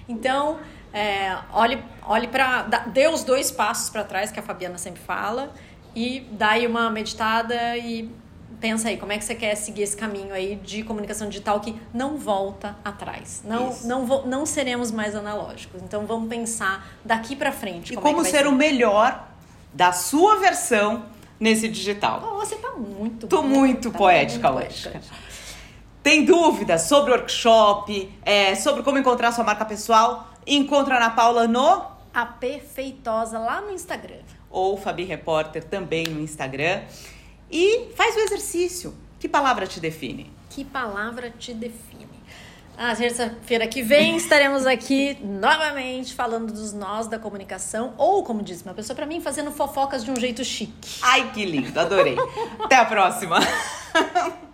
Então, 0.08 0.60
é, 0.92 1.36
olhe, 1.52 1.82
olhe 2.06 2.28
para. 2.28 2.62
Dê 2.62 3.08
os 3.08 3.24
dois 3.24 3.50
passos 3.50 3.90
para 3.90 4.04
trás, 4.04 4.30
que 4.30 4.38
a 4.38 4.42
Fabiana 4.42 4.78
sempre 4.78 5.00
fala, 5.02 5.52
e 5.96 6.20
dá 6.30 6.50
aí 6.50 6.66
uma 6.66 6.88
meditada 6.90 7.76
e 7.76 8.08
pensa 8.58 8.88
aí, 8.88 8.96
como 8.96 9.12
é 9.12 9.18
que 9.18 9.24
você 9.24 9.34
quer 9.34 9.54
seguir 9.54 9.82
esse 9.82 9.96
caminho 9.96 10.34
aí 10.34 10.56
de 10.56 10.82
comunicação 10.82 11.28
digital 11.28 11.60
que 11.60 11.80
não 11.92 12.16
volta 12.16 12.76
atrás. 12.84 13.42
Não, 13.44 13.76
não, 13.84 14.26
não 14.26 14.46
seremos 14.46 14.90
mais 14.90 15.14
analógicos. 15.14 15.82
Então 15.82 16.06
vamos 16.06 16.28
pensar 16.28 16.88
daqui 17.04 17.36
para 17.36 17.52
frente. 17.52 17.92
E 17.92 17.96
como, 17.96 18.08
como 18.08 18.26
é 18.26 18.30
ser, 18.30 18.38
ser, 18.38 18.46
o 18.46 18.52
melhor 18.52 19.28
da 19.72 19.92
sua 19.92 20.36
versão 20.36 21.04
nesse 21.38 21.68
digital. 21.68 22.22
Oh, 22.22 22.36
você 22.36 22.56
tá 22.56 22.72
muito 22.72 23.26
Tô 23.26 23.42
muito 23.42 23.90
tá 23.90 23.98
poética 23.98 24.50
muito 24.50 24.66
hoje. 24.66 24.82
Poética. 24.82 25.16
Tem 26.02 26.24
dúvidas 26.24 26.82
sobre 26.82 27.12
workshop, 27.12 28.10
é, 28.24 28.54
sobre 28.54 28.82
como 28.82 28.98
encontrar 28.98 29.32
sua 29.32 29.44
marca 29.44 29.64
pessoal? 29.64 30.28
Encontra 30.46 30.94
a 30.94 30.96
Ana 30.96 31.10
Paula 31.10 31.46
no 31.46 31.82
A 32.12 32.24
Perfeitosa 32.24 33.38
lá 33.38 33.60
no 33.60 33.70
Instagram. 33.70 34.20
Ou 34.50 34.76
Fabi 34.76 35.04
Repórter 35.04 35.62
também 35.62 36.04
no 36.04 36.20
Instagram. 36.20 36.82
E 37.50 37.88
faz 37.96 38.16
o 38.16 38.20
exercício. 38.20 38.94
Que 39.18 39.28
palavra 39.28 39.66
te 39.66 39.80
define? 39.80 40.30
Que 40.48 40.64
palavra 40.64 41.30
te 41.30 41.52
define? 41.52 42.08
Na 42.76 42.96
terça-feira 42.96 43.66
que 43.66 43.82
vem 43.82 44.16
estaremos 44.16 44.64
aqui 44.64 45.18
novamente 45.22 46.14
falando 46.14 46.50
dos 46.50 46.72
nós 46.72 47.06
da 47.06 47.18
comunicação, 47.18 47.92
ou 47.98 48.24
como 48.24 48.42
disse 48.42 48.64
uma 48.64 48.72
pessoa 48.72 48.96
para 48.96 49.04
mim, 49.04 49.20
fazendo 49.20 49.52
fofocas 49.52 50.02
de 50.02 50.10
um 50.10 50.16
jeito 50.16 50.42
chique. 50.42 50.98
Ai, 51.02 51.30
que 51.30 51.44
lindo, 51.44 51.78
adorei. 51.78 52.16
Até 52.58 52.76
a 52.76 52.86
próxima. 52.86 53.38